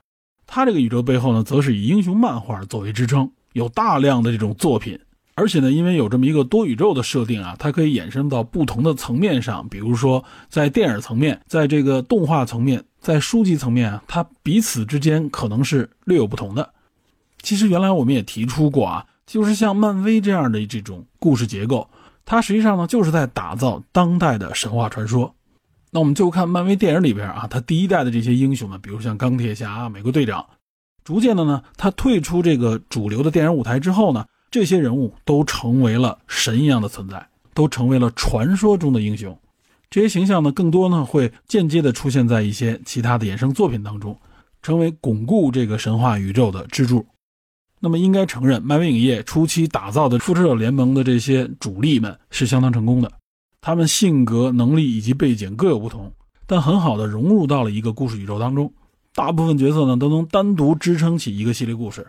[0.51, 4.99] 它这个宇宙背后呢，则是以英雄漫画作为支撑，有大量的这种作品，
[5.35, 16.67] 而且呢，因为有这么一个多宇宙的设定啊，它可以衍生到不同的层面上，比如说在电影层面，在这个动画层面，在书籍层面啊，它彼此之间可能是略有不同的。
[17.43, 21.87] 其实原来我们也提出过啊，就是像漫威这样的这种故事结构，
[22.25, 25.35] 它实际上呢，就是在打造当代的神话传说。
[25.91, 30.45] 那我们就看漫威电影里边啊，他第一代的这些英雄们，比如像钢铁侠、美国队长，
[31.03, 39.35] 逐渐的呢，他退出这个主流的电影舞台之后呢，这些人物都成为了神一样的存在，都成为了传说中的英雄。
[39.89, 44.15] 这些形象呢，更多呢会间接的出现在一些其他的衍生作品当中，
[44.61, 47.07] 成为巩固这个神话宇宙的支柱。
[47.79, 53.11] 那么应该承认，漫威影业初期打造的复仇者联盟的这些主力们是相当成功的。
[53.61, 56.11] 他们性格、能力以及背景各有不同，
[56.47, 58.71] 但很好的融入到了一个故事宇宙当中。
[59.13, 62.07] 大部分角色呢都能单独支撑起一个系列故事。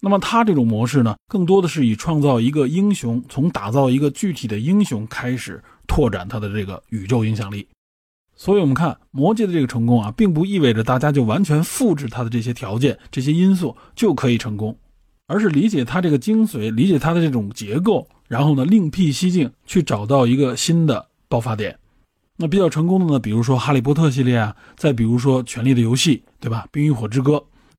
[0.00, 7.66] 那么他这种模式呢，更多的是以创造一个英雄，从打造一个具体的英雄开始拓展他的这个宇宙影响力。
[8.34, 14.76] 所以，我们看魔戒的这个成功啊，并不意味着大家就完全复制他的这些条件、这些因素就可以成功，
[15.28, 18.08] 而是理解他这个精髓，理解他的这种结构。
[18.32, 21.78] 然后呢，另辟蹊径去找到一个新的爆发点。
[22.38, 26.64] 那比较成功的呢，比如说《哈利波特》系列啊，再比如说《权力的游戏》，对吧？
[26.72, 27.32] 《冰与火之歌》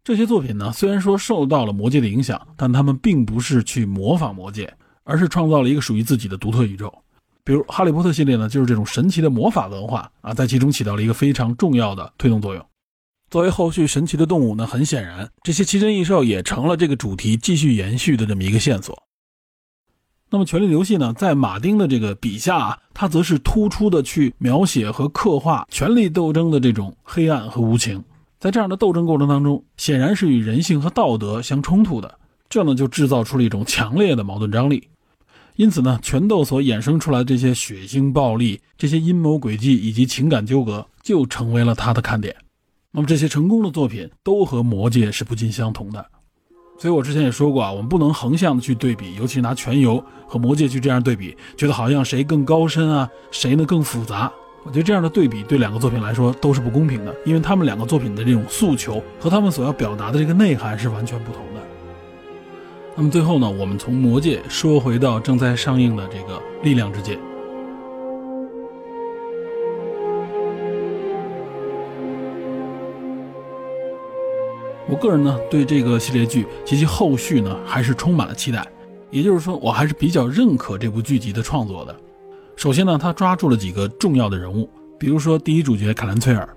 [0.03, 4.71] 这些作品呢，虽然说受到了魔界的影响，但他们并不是去模仿魔界，
[5.03, 6.93] 而是创造了一个属于自己的独特宇宙。
[7.43, 12.63] 比如《哈利波特》系列呢，就是这种神奇的魔法文化啊，在其中起到了一个非常重要的推动作用。
[13.31, 18.95] 作为后续神奇的动物呢，很显然，这些奇珍异兽也成了这个主题继续延续的这么一个线索。
[20.33, 28.03] 那么，《权力游戏》呢，在马丁的这个笔下啊，他则是突出的去描写和刻画权力斗争的这种黑暗和无情。
[28.39, 32.17] 在这样的斗争过程当中，显然是与人性和道德相冲突的，
[32.49, 34.89] 这呢就制造出了一种强烈的矛盾张力。
[35.55, 42.35] 因此呢，权斗所衍生出来的这些血腥暴力、这些阴谋诡计以及情感纠葛，就成为了他的看点。
[42.89, 46.03] 那么这些成功的作品都和《魔戒》是不尽相同的，
[46.83, 49.95] 所以我之前也说过啊，我们不能横向的去对比，尤其是拿《全游》
[50.27, 54.29] 和《魔戒》去这样对比，觉得好像谁更高深啊，谁呢更复杂？
[54.65, 61.61] 我觉得这样的对比对两个作品来说都是不公平的，因为他们两个作品的这种诉求和他们所要表达的这个内涵是完全不同的。
[62.97, 67.15] 那么最后呢，我们从《魔戒》说回到正在上映的这个《力量之戒》。
[74.89, 78.67] 我个人呢，对这个系列剧及其后续呢，还是充满了期待。
[79.09, 81.95] 也就是说，我还是比较认可这部剧集的创作的。
[82.55, 84.69] 首先呢，他抓住了几个重要的人物，
[84.99, 86.47] 比如说第一主角凯兰崔尔。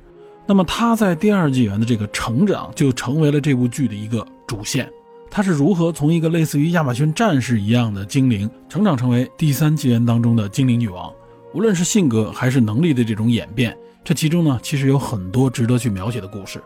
[0.47, 4.91] 那么他在第二纪元的这个成长，就成为了这部剧的一个主线。
[5.31, 11.13] 他是如何从一个类似于亚马逊战士一样的精灵，成长成为第三纪元当中的精灵女王？
[11.53, 16.63] 无论是性格还是能力的这种演变，这其中呢，其实有很多值得去描写的故事。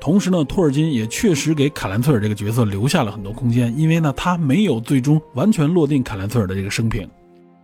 [0.00, 7.06] 同时呢，托尔金也确实给卡兰崔尔这个角色留下了很多空间，因为呢，他没有最终完全落定卡兰崔尔的这个生平，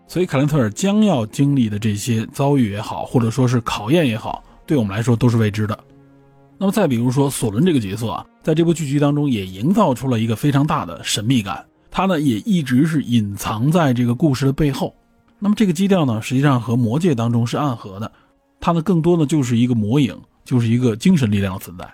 [0.08, 5.78] 所以卡兰崔尔将要经历的这些遭遇也好，或者说是考验也好，对我们来说都是未知的。
[6.58, 14.94] 那么再比如说索伦这个角色啊，在这部剧集当中也营造出了一个非常大的神秘感，他呢也一直是隐藏在这个故事的背后。
[15.38, 18.10] 那么这个基调呢，实际上和魔戒当中是暗合的，
[18.60, 21.88] 他呢更多的就是一个魔影，就是一个精神力量的存在。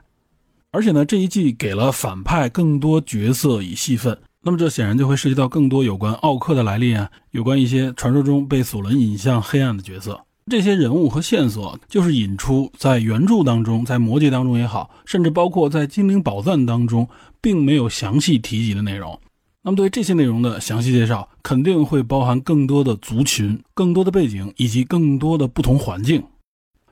[0.73, 10.21] 而且呢，这一季给了反派更多角色与戏份，那么这显然就会涉及到更多有关奥克的来历啊，有关一些传说中被索伦引向黑暗的角色。
[10.49, 17.09] 这些人物和线索，就是引出在原著当中，在魔界当中也好，甚至包括在精灵宝钻当中，
[17.41, 19.19] 并没有详细提及的内容。
[19.63, 26.23] 那么对这些内容的详细介绍，肯定会包含更多的族群、更多的背景以及更多的不同环境。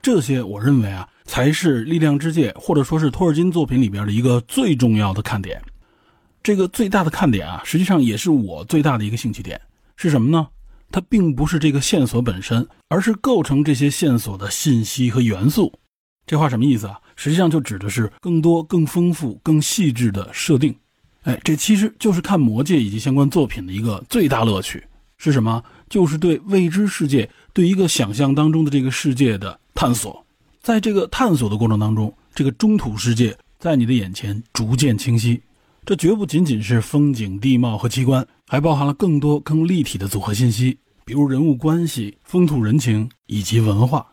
[0.01, 1.07] 这些我认为啊。
[1.29, 5.61] 才是《力量之戒》或者说是托尔金作品里边的一个最重要的看点。
[6.41, 9.61] 这个最大的看点啊，实际上也是我最大的一个兴趣点，
[9.95, 10.47] 是什么呢？
[10.89, 15.71] 它并不是这个线索本身，而是构成这些线索的信息和元素。
[16.25, 16.99] 这话什么意思啊？
[17.15, 20.75] 实际上就指的是更多、更丰富、更细致的设定。
[21.21, 24.83] 哎，这其实就是看《魔戒》以及相关作品的一个最大乐趣。
[25.19, 25.63] 是什么？
[25.89, 30.25] 就是对未知世界、对一个想象当中的这个世界的探索。
[30.61, 35.41] 在这个探索的过程当中，这个中土世界在你的眼前逐渐清晰。
[35.85, 44.05] 这绝不仅仅是风景、地貌和奇观，还包含了更多更立体的组合信息，比如人物关系、风土人情以及文化。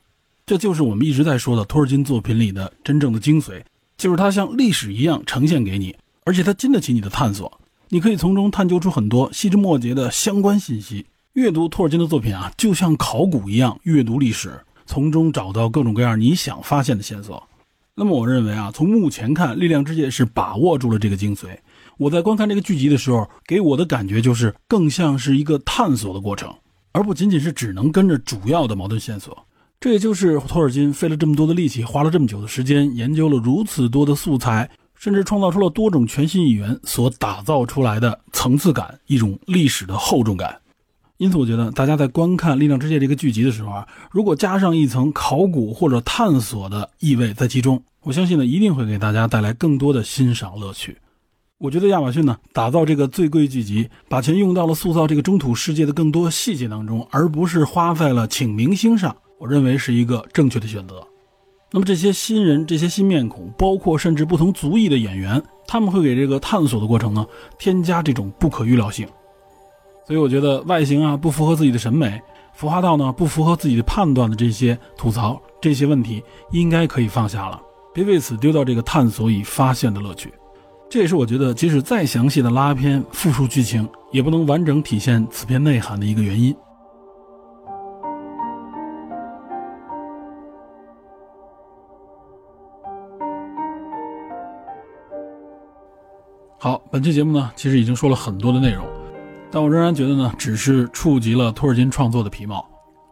[0.47, 3.61] 这就是我们一直在说的托尔金作品里的真正的精髓，
[3.99, 5.95] 就是它像历史一样呈现给你，
[6.25, 7.61] 而且它经得起你的探索。
[7.89, 11.05] 你可以从中探究出很多细枝末节的相关信息。
[11.35, 14.59] 阅读托尔金的作品啊，就像考古一样阅读历史。
[14.87, 17.47] 从中找到各种各样你想发现的线索。
[17.95, 21.49] 那么，我认为啊，从目前看，《力量之戒》是把握住了这个精髓。
[21.97, 26.55] 我在观看这个剧集的时候，给我的感觉就是更像是一个探索的过程，
[26.93, 29.47] 而不仅仅是只能跟着主要的矛盾线索。
[29.81, 40.61] 这也就是托尔金费了这么多的力气，花了这么久的时间，研究了如此多的素材，甚至创造出了多种全新语言所打造出来的层次感，一种历史的厚重感。
[41.19, 50.99] 因此，我觉得大家在观看《力量之戒》这个剧集的时候啊，如果加上一层考古或者探索的意味在其中，我相信呢，一定会给大家带来更多的欣赏乐趣。
[51.59, 61.03] 我觉得亚马逊呢，打造这个最贵剧集，把钱用到了塑造这个中土世界的更多细节当中，而不是花在了请明星上，我认为是一个正确的选择。
[61.73, 67.27] 那么这些新人、这些新面孔，包括甚至不同族裔的演员，他们会给这个探索的过程呢，
[67.59, 69.09] 添加这种不可预料性。
[70.07, 77.61] 所以我觉得外形啊不符合自己的审美，服化道呢不符合自己的判断的这些吐槽这些问题，应该可以放下了，
[77.93, 80.33] 别为此丢掉这个探索与发现的乐趣。
[80.89, 86.55] 这也是我觉得即使再详细的拉片复述剧情，也不能完整体现此片内涵的一个原因。
[96.59, 98.87] 好，本期节目呢其实已经说了很多的内容。
[99.51, 102.65] 但我仍然觉得呢，只是触及了托尔金创作的皮毛，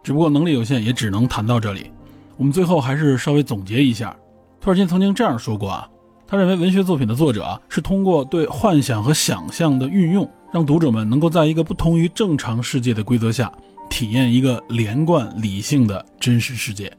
[0.03, 1.91] 只不过能力有限，也只能谈到这里。
[2.37, 4.15] 我们最后还是稍微总结一下，
[4.61, 5.89] 托尔金曾经这样说过啊，
[6.27, 13.51] 他认为文学作品的作者是通过对幻想和想象的运用，让读者们能够在一个不同于正常世界的规则下，
[13.89, 16.93] 体验一个连贯理性的真实世界。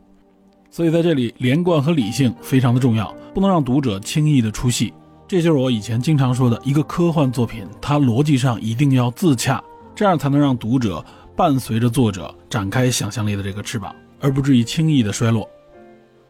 [0.71, 4.93] 所以在这里，连贯和理性非常的重要，不能让读者轻易的出戏。
[5.28, 9.63] 这就是我以前经常说的一个科幻作品，它逻辑上一定要自洽，
[9.95, 11.03] 这样才能让读者
[11.36, 15.49] 伴随着作者展开想象力的这个翅膀，而不至于轻易的衰落。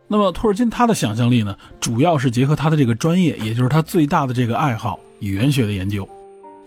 [0.08, 6.08] 那么托尔金他的想象力呢，主要是结合他的这个专业，也就是他最大的这个爱好——语言学的研究。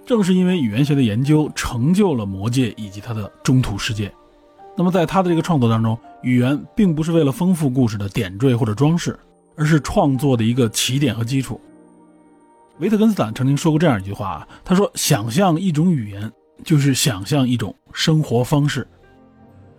[0.04, 4.12] 正是因为语言学的研究，成就了《魔戒》以及他的中土世界。
[4.76, 9.18] 那么在他的这个创作当中，语言并不是为了丰富故事的点缀或者装饰，
[9.56, 11.60] 而是创作的一个起点和基础。
[12.78, 16.30] 维特根斯坦曾经说过这样一句话啊，他说：“想象一种语言，
[16.64, 18.86] 就是想象一种生活方式。”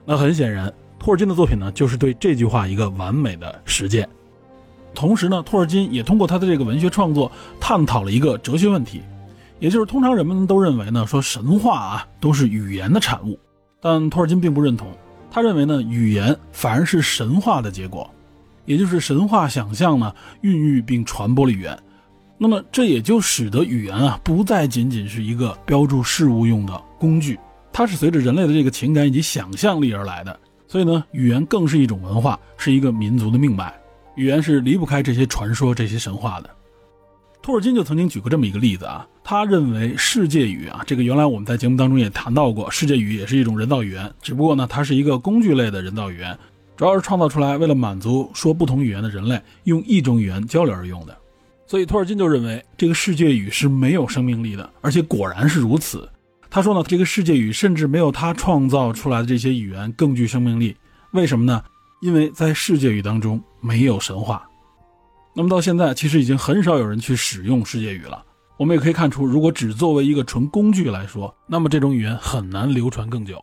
[0.06, 0.72] 那很显然。
[1.00, 4.08] 托尔金的作品呢，就是对这句话一个完美的实践。
[4.94, 9.02] 同时呢，托尔金也通过他的这个文学创作，探讨了一个哲学问题，
[9.60, 13.40] 也就是通常人们都认为呢，说神话啊都是语言的产物，
[13.80, 14.90] 但托尔金并不认同。
[15.32, 18.14] 他认为呢，语言反而是神话的结果，
[18.66, 21.80] 也就是神话想象呢孕育并传播了语言。
[22.42, 27.38] 那么这也就使得语言啊不再仅仅是一个标注事物用的工具，
[27.74, 30.40] 它是随着人类的这个情感以及想象力而来的。
[30.66, 33.74] 所以呢，语言更是一种文化，是一个民族的命脉。
[34.16, 36.50] 语言是离不开这些传说、这些神话的。
[37.42, 46.38] 托尔金就曾经举过这么一个例子啊，他认为世界语啊，这个原来我们在节目当中也谈到过，世界语也是一种人造语言，只不过呢，它是一个工具类的人造语言，
[46.78, 51.18] 主要是创造出来为了满足说不同语言的人类用一种语言交流而用的。
[51.70, 56.10] 所以托尔金就认为这个世界语是没有生命力的，而且果然是如此。
[56.50, 60.76] 他说呢，这个世界语甚至没有他创造出来的这些语言更具生命力。
[61.12, 61.64] 为什么呢？
[62.02, 64.50] 因为在世界语当中没有神话。
[65.36, 68.26] 那么到现在，其实已经很少有人去使用世界语了。
[68.58, 73.40] 我们也可以看出，如果只作为一个纯工具来说，那么这种语言很难流传更久。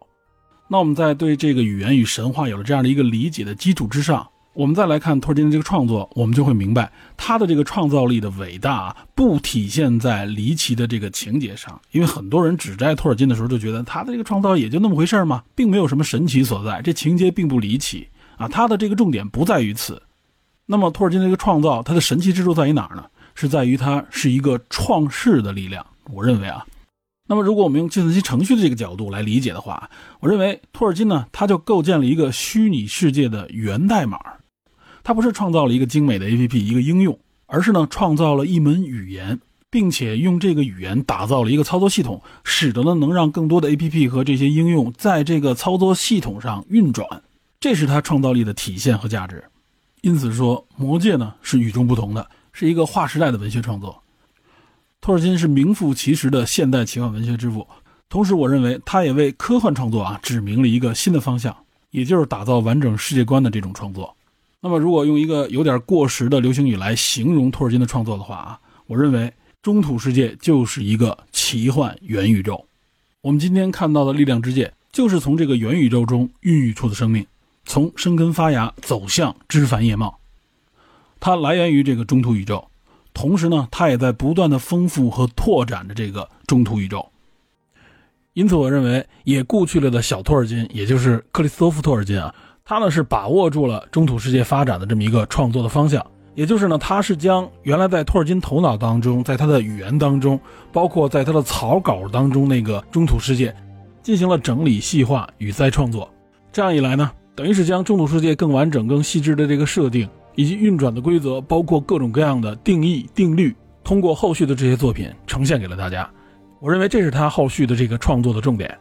[0.68, 4.26] 那我们在对这个语言与神话有了这样的一个理解的基础之上。
[4.56, 18.48] 我们再来看托尔金的这个创作，我们就会明白他的这个创造力的伟大不体现在离奇的这个情节上，因为很多人指摘托尔金的时候就觉得他的这个创造也就那么回事嘛，并没有什么神奇所在，这情节并不离奇啊。
[18.48, 20.00] 他的这个重点不在于此。
[20.64, 23.04] 那么托尔金的这个创造，它的神奇之处在于哪儿呢？
[23.34, 25.84] 是在于它是一个创世的力量。
[26.10, 26.64] 我认为啊，
[27.28, 29.90] 那么如果我们用计算机程序的这个角度来理解的话，
[30.20, 34.18] 我认为托尔金呢，他就构建了一个虚拟世界的源代码。
[35.06, 39.40] 他不是创造了一个精美的 APP 一个应用，而是呢创造了一门语言，
[39.70, 47.22] 并且用这个语言打造了一个操作系统，使得呢能让更多的 APP 和这些应用在这个操作系统上运转，
[47.60, 49.44] 这是他创造力的体现和价值。
[50.00, 54.02] 因此说，《魔戒》呢是与众不同的，是一个划时代的文学创作。
[55.00, 57.64] 托尔金是名副其实的现代奇幻文学之父，
[58.08, 61.56] 同时我认为他也为科幻创作啊指明了一个新的方向，
[61.92, 64.12] 也就是打造完整世界观的这种创作。
[64.60, 69.32] 那么，如果用一个有点过时的流行语来形容托尔金的创作的话啊，我认为
[69.62, 72.66] 中土世界就是一个奇幻元宇宙。
[73.20, 77.24] 我们今天看到的力量之界，就是从这个元宇宙中孕育出的生命，
[77.64, 80.18] 从生根发芽走向枝繁叶茂。
[81.20, 82.68] 它来源于这个中土宇宙，
[83.12, 87.08] 同时呢，它也在不断的丰富和拓展着这个中土宇宙。
[88.32, 92.34] 因此，我认为也故去了的小托尔金，也就是克里斯托夫·托尔金啊。
[92.68, 96.04] 他呢是把握住了中土世界发展的这么一个创作的方向，
[96.34, 100.38] 也就是呢，他是将原来在托尔金头脑当中，在他的语言当中，
[100.72, 103.54] 包括在他的草稿当中那个中土世界，
[104.02, 106.10] 进行了整理细化与再创作。
[106.50, 116.10] 这样一来呢，等于是将中土世界更完整、更细致的这个设定以及运转的规则，包括各种各样的定义定律，通过后续的这些作品呈现给了大家。
[116.58, 118.76] 我认为这是他后续的这个创作的重点。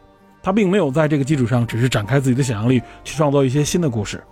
[0.46, 4.22] 他并没有在这个基础上，只是展开自己的想象力去创造一些新的故事。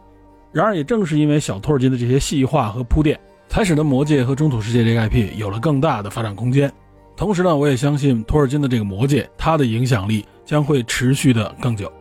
[0.53, 3.19] 然而，也正是因为小托尔金的这些细化和铺垫，
[3.49, 6.73] 才使得《魔戒》和《中土世界》这个 IP 有了更大的发展空间。
[7.17, 11.93] 同时呢，我也相信托尔金的这个《魔戒》，它的影响力将会持续的更久。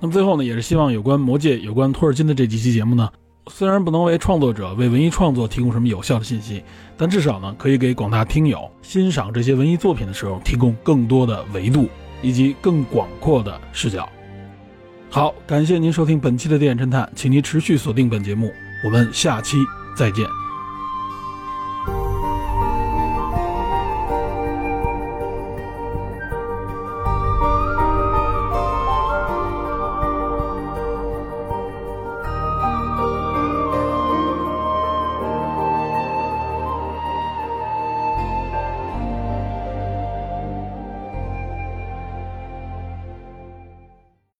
[0.00, 3.08] 那么最后呢，也是希望有关《魔戒》、有关托尔金的这几期节目呢，
[3.46, 6.62] 虽然不能为创作者、为文艺创作提供什么有效的信息，
[6.98, 11.88] 但至少呢，可以给广大听友欣赏这些文艺作品的时候提供更多的维度。
[12.24, 14.08] 以及更广阔的视角。
[15.10, 18.50] 好，感谢您收听本期的电影侦探，请您持续锁定本节目，
[18.84, 19.58] 我们下期
[19.94, 20.43] 再见。